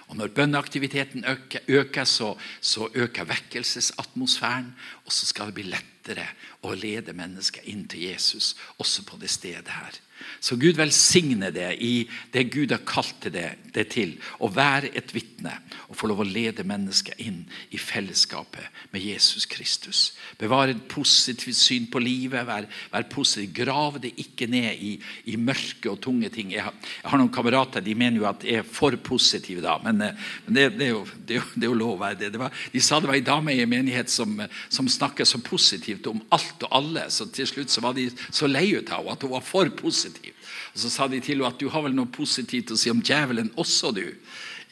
Og 0.07 0.17
Når 0.17 0.35
bønneaktiviteten 0.35 1.25
øker, 1.27 1.65
øker 1.67 2.05
så, 2.05 2.37
så, 2.61 2.89
øker 2.95 3.27
vekkelsesatmosfæren, 3.27 4.75
og 5.05 5.13
så 5.13 5.27
skal 5.27 5.51
det 5.51 5.59
bli 5.59 5.71
lettere 5.71 6.29
å 6.63 6.75
lede 6.79 7.15
mennesker 7.17 7.67
inn 7.71 7.87
til 7.91 8.07
Jesus, 8.07 8.55
også 8.79 9.03
på 9.07 9.19
det 9.19 9.31
stedet 9.31 9.73
her. 9.75 9.99
Så 10.41 10.57
Gud 10.61 10.77
velsigne 10.79 11.51
det 11.55 11.73
i 11.83 12.07
det 12.33 12.49
Gud 12.53 12.73
har 12.75 12.85
kalt 12.87 13.29
det, 13.33 13.49
det 13.75 13.89
til. 13.95 14.17
Å 14.41 14.51
være 14.53 14.93
et 14.97 15.13
vitne 15.15 15.55
og 15.89 15.97
få 15.99 16.11
lov 16.11 16.23
å 16.23 16.29
lede 16.29 16.67
mennesker 16.67 17.19
inn 17.23 17.43
i 17.75 17.81
fellesskapet 17.81 18.93
med 18.93 19.05
Jesus 19.05 19.47
Kristus. 19.51 20.03
Bevare 20.41 20.75
et 20.75 20.85
positivt 20.91 21.57
syn 21.59 21.89
på 21.93 22.01
livet. 22.03 22.47
Vær, 22.49 22.69
vær 22.93 23.09
positiv. 23.13 23.53
Grav 23.57 24.01
det 24.03 24.13
ikke 24.23 24.49
ned 24.51 24.83
i, 24.83 24.93
i, 25.33 25.37
mørke 25.41 25.93
og 25.93 26.01
tunge 26.05 26.31
ting. 26.33 26.53
Jeg 26.55 26.67
har, 26.67 26.77
jeg 27.03 27.11
har, 27.11 27.21
noen 27.21 27.33
kamerater 27.33 27.85
de 27.85 27.97
mener 27.99 28.23
jo 28.23 28.29
at 28.31 28.47
jeg 28.47 28.63
er 28.63 28.69
for 28.69 28.97
positiv, 29.03 29.63
da. 29.65 29.77
Men, 29.85 30.03
eh, 30.05 30.27
men 30.47 30.59
det, 30.59 30.67
det, 30.77 30.89
er 30.89 30.95
jo, 30.95 31.05
det, 31.29 31.41
er 31.41 31.69
jo, 31.69 31.77
lov 31.77 31.97
å 31.97 32.03
være 32.05 32.21
det. 32.23 32.33
Var, 32.41 32.63
de 32.73 32.85
sa 32.85 33.01
det 33.01 33.11
var 33.11 33.19
ei 33.19 33.27
dame 33.27 33.55
i 33.55 33.63
en 33.65 33.73
menighet 33.73 34.13
som, 34.13 34.39
som 34.73 34.91
snakket 34.91 35.29
så 35.29 35.41
positivt 35.45 36.09
om 36.11 36.23
alt 36.35 36.67
og 36.69 36.79
alle. 36.81 37.07
Så 37.13 37.29
til 37.35 37.49
slutt 37.51 37.73
så 37.73 37.85
var 37.85 37.97
de 37.97 38.09
så 38.31 38.49
lei 38.51 38.69
ut 38.77 38.93
av 38.95 39.11
at 39.13 39.27
hun 39.27 39.35
var 39.37 39.45
for 39.45 39.71
positiv. 39.77 40.06
Og 40.11 40.81
Så 40.81 40.91
sa 40.91 41.09
de 41.09 41.21
til 41.21 41.37
henne 41.37 41.49
at 41.49 41.61
du 41.61 41.69
har 41.73 41.87
vel 41.87 41.97
noe 41.97 42.11
positivt 42.11 42.71
å 42.71 42.79
si 42.81 42.93
om 42.93 43.03
djevelen 43.03 43.53
også, 43.57 43.93
du? 43.97 44.05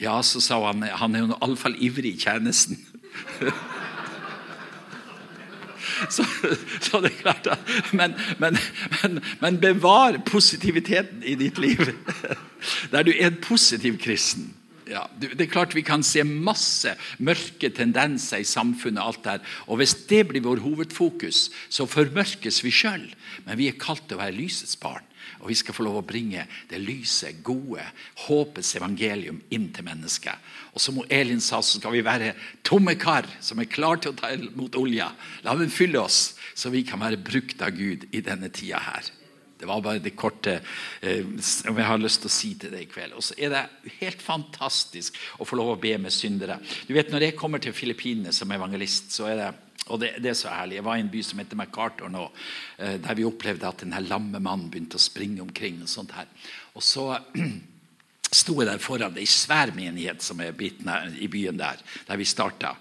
Ja, 0.01 0.18
så 0.23 0.40
sa 0.42 0.59
han 0.66 0.83
han 0.83 1.14
er 1.14 1.25
jo 1.25 1.37
iallfall 1.37 1.77
ivrig 1.79 2.16
i 2.16 2.20
tjenesten. 2.27 2.81
Så, 6.11 6.25
så, 6.81 6.99
det 7.01 7.12
er 7.12 7.20
klart 7.20 7.47
men, 7.92 8.14
men, 8.40 8.57
men, 8.90 9.20
men, 9.40 9.59
bevar 9.61 10.18
positiviteten 10.27 11.23
i 11.25 11.37
ditt 11.38 11.61
liv. 11.61 11.81
Der 12.92 13.07
du 13.07 13.12
er 13.12 13.29
en 13.29 13.40
positiv 13.40 13.99
kristen. 14.03 14.51
Ja, 14.88 15.07
det 15.16 15.40
er 15.40 15.49
klart 15.49 15.75
Vi 15.77 15.85
kan 15.85 16.03
se 16.05 16.25
masse 16.25 16.92
mørke 17.18 17.70
tendenser 17.73 18.42
i 18.42 18.49
samfunnet. 18.49 19.01
alt 19.01 19.25
der, 19.25 19.38
og 19.66 19.77
Hvis 19.77 19.94
det 20.09 20.29
blir 20.29 20.44
vår 20.44 20.61
hovedfokus, 20.61 21.51
så 21.68 21.87
formørkes 21.87 22.64
vi 22.64 22.70
sjøl. 22.70 23.07
Men 23.47 23.59
vi 23.59 23.68
er 23.68 23.81
kalt 23.81 24.05
til 24.09 24.18
å 24.18 24.25
være 24.25 24.37
lysets 24.37 24.77
barn. 24.77 25.05
Og 25.45 25.51
vi 25.53 25.59
skal 25.61 25.77
få 25.77 25.85
lov 25.85 25.99
å 26.01 26.07
bringe 26.09 26.47
det 26.71 26.81
lyse, 26.81 27.29
gode, 27.45 27.85
håpets 28.25 28.73
evangelium 28.79 29.43
inn 29.53 29.67
til 29.77 29.85
mennesket. 29.85 30.41
Og 30.73 30.81
som 30.81 31.03
Elin 31.13 31.43
sa, 31.45 31.61
så 31.61 31.77
skal 31.77 31.93
vi 31.93 32.01
være 32.07 32.33
tomme 32.65 32.97
kar 32.97 33.29
som 33.45 33.61
er 33.61 33.69
klar 33.69 34.01
til 34.01 34.15
å 34.15 34.17
ta 34.17 34.33
imot 34.33 34.79
olja. 34.81 35.11
La 35.45 35.53
den 35.59 35.73
fylle 35.73 36.01
oss, 36.01 36.39
så 36.57 36.73
vi 36.73 36.81
kan 36.89 37.05
være 37.05 37.21
brukt 37.21 37.61
av 37.61 37.77
Gud 37.77 38.09
i 38.09 38.25
denne 38.25 38.49
tida 38.49 38.81
her. 38.87 39.13
Det 39.59 39.69
var 39.71 39.83
bare 39.85 40.03
det 40.03 40.14
korte 40.19 40.59
eh, 41.01 41.27
som 41.40 41.79
jeg 41.79 41.87
har 41.87 42.01
lyst 42.01 42.25
til 42.25 42.31
å 42.31 42.35
si 42.35 42.55
til 42.61 42.75
deg 42.75 42.87
i 42.87 42.90
kveld. 42.90 43.14
Og 43.17 43.25
så 43.25 43.37
er 43.38 43.53
det 43.55 43.93
helt 44.01 44.23
fantastisk 44.23 45.19
å 45.38 45.47
få 45.49 45.59
lov 45.61 45.75
å 45.75 45.81
be 45.81 45.95
med 45.99 46.14
syndere. 46.14 46.59
Du 46.88 46.95
vet, 46.97 47.12
Når 47.12 47.29
jeg 47.29 47.38
kommer 47.38 47.62
til 47.62 47.77
Filippinene 47.77 48.33
som 48.35 48.51
evangelist, 48.53 49.12
så 49.14 49.31
er 49.31 49.40
det 49.40 49.53
og 49.93 50.01
det, 50.01 50.14
det, 50.25 50.31
er 50.31 50.37
så 50.38 50.49
herlig. 50.49 50.79
Jeg 50.79 50.85
var 50.87 50.97
i 50.97 51.03
en 51.05 51.11
by 51.12 51.21
som 51.27 51.40
heter 51.43 51.59
MacArthur 51.61 52.09
nå, 52.09 52.23
eh, 52.81 52.95
der 53.05 53.19
vi 53.19 53.27
opplevde 53.29 53.69
at 53.69 53.83
denne 53.83 54.01
lamme 54.07 54.40
mannen 54.40 54.71
begynte 54.73 54.97
å 54.97 55.03
springe 55.03 55.45
omkring. 55.45 55.83
Og 55.85 55.90
sånt 55.93 56.14
her. 56.17 56.31
Og 56.73 56.85
så 56.85 57.11
sto 58.40 58.57
jeg 58.59 58.71
der 58.71 58.81
foran 58.83 59.19
ei 59.21 59.27
svær 59.29 59.75
menighet 59.77 60.25
som 60.25 60.40
er 60.40 60.57
i 60.57 61.29
byen 61.29 61.61
der, 61.61 61.83
der 62.09 62.21
vi 62.21 62.29
starta. 62.29 62.73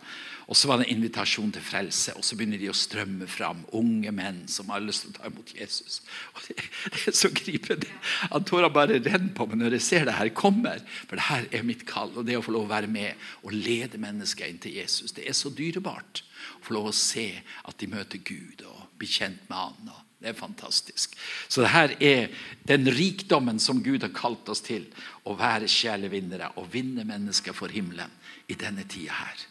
Og 0.47 0.57
så 0.59 0.67
var 0.67 0.79
det 0.79 0.87
en 0.89 0.97
invitasjon 0.97 1.53
til 1.55 1.63
frelse, 1.63 2.13
og 2.17 2.25
så 2.25 2.35
begynner 2.35 2.59
de 2.59 2.69
å 2.71 2.75
strømme 2.75 3.27
fram. 3.31 3.63
Unge 3.75 4.11
menn 4.15 4.41
som 4.51 4.71
har 4.73 4.83
lyst 4.83 5.05
til 5.05 5.13
å 5.13 5.17
ta 5.17 5.31
imot 5.31 5.53
Jesus. 5.55 6.01
Og 6.35 6.43
Det, 6.47 6.57
det 6.93 7.03
er 7.11 7.17
så 7.17 7.31
gripende 7.31 7.89
at 8.29 8.47
tårene 8.49 8.73
bare 8.75 8.99
renner 8.99 9.33
på 9.37 9.47
meg 9.47 9.61
når 9.61 9.77
jeg 9.77 9.87
ser 9.87 10.07
det 10.09 10.17
her 10.19 10.33
kommer. 10.35 10.83
For 11.07 11.19
det 11.19 11.27
her 11.29 11.47
er 11.51 11.67
mitt 11.67 11.87
kall, 11.89 12.11
og 12.17 12.27
det 12.27 12.37
å 12.39 12.45
få 12.45 12.55
lov 12.55 12.67
å 12.67 12.73
være 12.75 12.91
med 12.91 13.27
og 13.43 13.55
lede 13.55 14.01
mennesker 14.01 14.49
inn 14.49 14.61
til 14.63 14.75
Jesus. 14.81 15.15
Det 15.15 15.27
er 15.27 15.37
så 15.37 15.51
dyrebart 15.53 16.23
å 16.59 16.63
få 16.67 16.77
lov 16.77 16.91
å 16.91 16.97
se 16.97 17.29
at 17.63 17.79
de 17.79 17.91
møter 17.91 18.23
Gud 18.23 18.65
og 18.67 18.89
blir 18.99 19.11
kjent 19.11 19.47
med 19.49 19.59
Han. 19.59 19.93
Det 20.23 20.31
er 20.31 20.39
fantastisk. 20.39 21.17
Så 21.51 21.65
det 21.65 21.73
her 21.73 21.95
er 21.99 22.29
den 22.63 22.87
rikdommen 22.95 23.57
som 23.59 23.81
Gud 23.83 24.05
har 24.05 24.13
kalt 24.15 24.47
oss 24.47 24.63
til. 24.63 24.85
Å 25.27 25.35
være 25.35 25.67
sjelevinnere 25.67 26.53
og 26.61 26.69
vinne 26.71 27.03
mennesker 27.07 27.55
for 27.55 27.71
himmelen 27.71 28.11
i 28.47 28.55
denne 28.55 28.85
tida 28.87 29.17
her. 29.19 29.41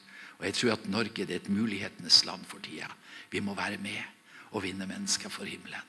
Og 0.43 0.49
Jeg 0.49 0.59
tror 0.59 0.75
at 0.75 0.89
Norge 0.91 1.23
er 1.23 1.37
et 1.37 1.49
mulighetenes 1.49 2.25
land 2.27 2.43
for 2.51 2.59
tida. 2.59 2.91
Vi 3.31 3.39
må 3.41 3.55
være 3.55 3.79
med 3.79 4.03
og 4.51 4.65
vinne 4.65 4.89
mennesker 4.91 5.31
for 5.31 5.47
himmelen. 5.47 5.89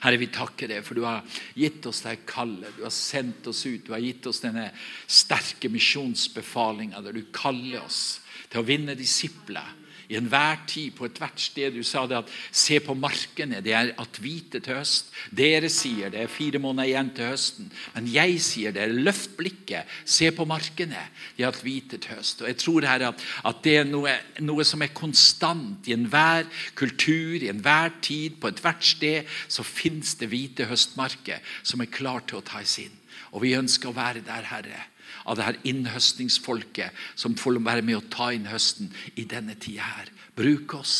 Herre, 0.00 0.16
vi 0.16 0.30
takker 0.32 0.70
deg, 0.70 0.80
for 0.84 0.96
du 0.96 1.04
har 1.04 1.20
gitt 1.54 1.84
oss 1.86 2.00
det 2.06 2.22
kallet. 2.28 2.72
Du 2.78 2.86
har 2.86 2.94
sendt 2.94 3.44
oss 3.46 3.60
ut. 3.68 3.84
Du 3.84 3.92
har 3.92 4.00
gitt 4.00 4.24
oss 4.26 4.40
denne 4.40 4.70
sterke 5.06 5.68
misjonsbefalinga 5.70 7.02
der 7.04 7.12
du 7.12 7.26
kaller 7.28 7.84
oss 7.84 8.22
til 8.48 8.62
å 8.62 8.66
vinne 8.66 8.96
disipler 8.96 9.68
i 10.08 10.16
enhver 10.18 10.62
tid, 10.68 10.92
på 10.96 11.06
ethvert 11.08 11.40
sted. 11.40 11.74
Du 11.74 11.84
sa 11.86 12.04
det 12.06 12.18
at 12.20 12.32
se 12.54 12.78
på 12.82 12.94
markene, 12.98 13.60
det 13.64 13.74
er 13.76 13.92
at 14.00 14.20
hvite 14.22 14.60
til 14.62 14.78
høst. 14.78 15.12
Dere 15.34 15.70
sier 15.72 16.12
det 16.12 16.22
er 16.22 16.32
fire 16.32 16.60
måneder 16.62 16.90
igjen 16.90 17.12
til 17.16 17.30
høsten. 17.32 17.70
Men 17.94 18.10
jeg 18.12 18.40
sier 18.44 18.74
det, 18.76 18.88
løft 18.94 19.36
blikket, 19.38 19.90
se 20.04 20.30
på 20.34 20.46
markene. 20.48 21.06
De 21.36 21.44
er 21.44 21.50
at 21.50 21.62
hvite 21.64 22.00
til 22.02 22.16
høst. 22.16 22.42
Og 22.42 22.50
jeg 22.50 22.60
tror 22.62 22.88
her 22.88 23.06
at, 23.10 23.26
at 23.50 23.62
det 23.66 23.78
er 23.82 23.88
noe, 23.88 24.14
noe, 24.44 24.66
som 24.66 24.82
er 24.82 24.94
konstant 24.96 25.86
i 25.90 25.96
enhver 25.96 26.48
kultur, 26.78 27.38
i 27.40 27.50
enhver 27.52 27.94
tid, 28.02 28.40
på 28.40 28.50
ethvert 28.50 28.84
sted, 28.86 29.38
så 29.48 29.66
fins 29.66 30.16
det 30.20 30.30
hvite 30.32 30.68
høstmarker 30.70 31.42
som 31.62 31.82
er 31.82 31.92
klar 31.92 32.24
til 32.26 32.40
å 32.40 32.46
tas 32.46 32.78
inn. 32.82 32.94
Og 33.34 33.42
vi 33.42 33.56
ønsker 33.58 33.90
å 33.90 33.96
være 33.96 34.22
der, 34.24 34.46
Herre 34.48 34.84
av 35.26 35.36
det 35.36 35.46
her 35.46 35.60
innhøstningsfolket 35.66 37.06
som 37.18 37.36
får 37.38 37.60
være 37.60 37.84
med 37.84 37.98
å 37.98 38.08
ta 38.12 38.30
inn 38.34 38.48
høsten 38.50 38.92
i 39.18 39.26
denne 39.28 39.58
tida 39.60 39.86
her. 39.96 40.10
Bruk 40.38 40.76
oss. 40.78 40.96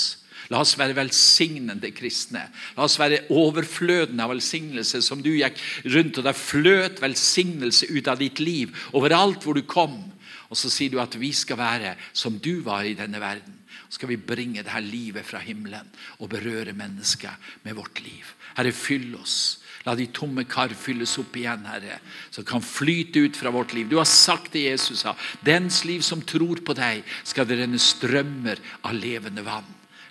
La 0.53 0.61
oss 0.63 0.77
være 0.79 0.95
velsignende 0.95 1.91
kristne. 1.97 2.45
La 2.77 2.87
oss 2.87 2.99
være 3.01 3.25
overflødende 3.35 4.23
av 4.23 4.35
velsignelse, 4.35 5.01
som 5.03 5.23
du 5.23 5.33
gikk 5.35 5.59
rundt, 5.91 6.21
og 6.21 6.27
der 6.27 6.39
fløt 6.39 7.03
velsignelse 7.03 7.89
ut 7.91 8.11
av 8.11 8.21
ditt 8.21 8.43
liv 8.43 8.75
overalt 8.95 9.47
hvor 9.47 9.59
du 9.59 9.65
kom. 9.67 9.99
Og 10.47 10.59
så 10.59 10.71
sier 10.71 10.93
du 10.93 11.01
at 11.03 11.17
vi 11.19 11.33
skal 11.35 11.59
være 11.59 11.97
som 12.15 12.39
du 12.39 12.61
var 12.67 12.87
i 12.87 12.95
denne 12.99 13.21
verden. 13.23 13.57
Så 13.87 14.01
skal 14.01 14.13
vi 14.13 14.19
bringe 14.19 14.63
dette 14.63 14.83
livet 14.83 15.27
fra 15.27 15.41
himmelen 15.43 15.89
og 16.19 16.31
berøre 16.31 16.75
mennesker 16.77 17.35
med 17.67 17.79
vårt 17.79 18.03
liv. 18.03 18.35
Herre, 18.57 18.75
fyll 18.75 19.15
oss. 19.19 19.59
La 19.87 19.95
de 19.95 20.09
tomme 20.11 20.43
kar 20.51 20.73
fylles 20.75 21.13
opp 21.23 21.37
igjen, 21.39 21.63
Herre, 21.71 22.01
så 22.35 22.43
kan 22.43 22.65
flyte 22.65 23.23
ut 23.23 23.37
fra 23.39 23.53
vårt 23.55 23.73
liv. 23.77 23.87
Du 23.87 24.01
har 24.01 24.09
sagt 24.11 24.51
til 24.57 24.67
Jesus 24.67 25.05
sa, 25.05 25.13
dens 25.47 25.85
liv 25.87 26.03
som 26.03 26.25
tror 26.27 26.59
på 26.67 26.75
deg, 26.75 27.05
skal 27.23 27.47
det 27.47 27.61
renne 27.61 27.79
strømmer 27.79 28.59
av 28.83 28.97
levende 28.99 29.47
vann. 29.47 29.69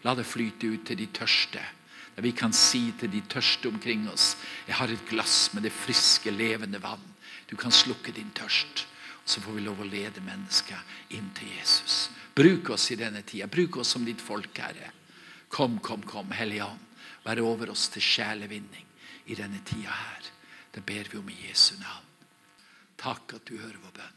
La 0.08 0.14
det 0.16 0.28
flyte 0.30 0.70
ut 0.72 0.86
til 0.88 1.02
de 1.02 1.10
tørste. 1.12 1.64
Der 2.16 2.24
vi 2.24 2.32
kan 2.32 2.56
si 2.56 2.94
til 2.96 3.12
de 3.12 3.20
tørste 3.28 3.68
omkring 3.68 4.08
oss, 4.08 4.38
jeg 4.64 4.80
har 4.80 4.88
et 4.94 5.10
glass 5.10 5.50
med 5.52 5.68
det 5.68 5.74
friske, 5.76 6.32
levende 6.32 6.80
vann. 6.80 7.04
Du 7.52 7.58
kan 7.60 7.74
slukke 7.76 8.16
din 8.16 8.32
tørst. 8.32 8.88
Så 9.26 9.42
får 9.42 9.58
vi 9.58 9.66
lov 9.66 9.82
å 9.82 9.90
lede 9.90 10.22
mennesker 10.24 10.78
inn 11.18 11.32
til 11.36 11.50
Jesus. 11.58 12.12
Bruk 12.38 12.70
oss 12.78 12.92
i 12.94 13.00
denne 13.00 13.26
tida. 13.26 13.50
Bruk 13.52 13.82
oss 13.82 13.92
som 13.98 14.06
ditt 14.06 14.22
folk, 14.22 14.56
Herre. 14.62 14.94
Kom, 15.50 15.82
kom, 15.84 16.06
kom, 16.06 16.32
Hellige 16.32 16.70
Ånd. 16.70 16.92
Vær 17.26 17.42
over 17.42 17.74
oss 17.74 17.90
til 17.90 18.06
sjelevinning 18.06 18.85
i 19.26 19.36
denne 19.36 19.62
tida 19.66 19.92
her. 19.92 20.32
Det 20.76 20.84
ber 20.86 21.10
vi 21.12 21.18
om 21.18 21.30
i 21.30 21.48
Jesu 21.48 21.76
navn. 21.80 22.12
Takk 22.98 23.38
at 23.38 23.48
du 23.48 23.58
hører 23.58 23.80
vår 23.84 23.96
bønn. 23.96 24.14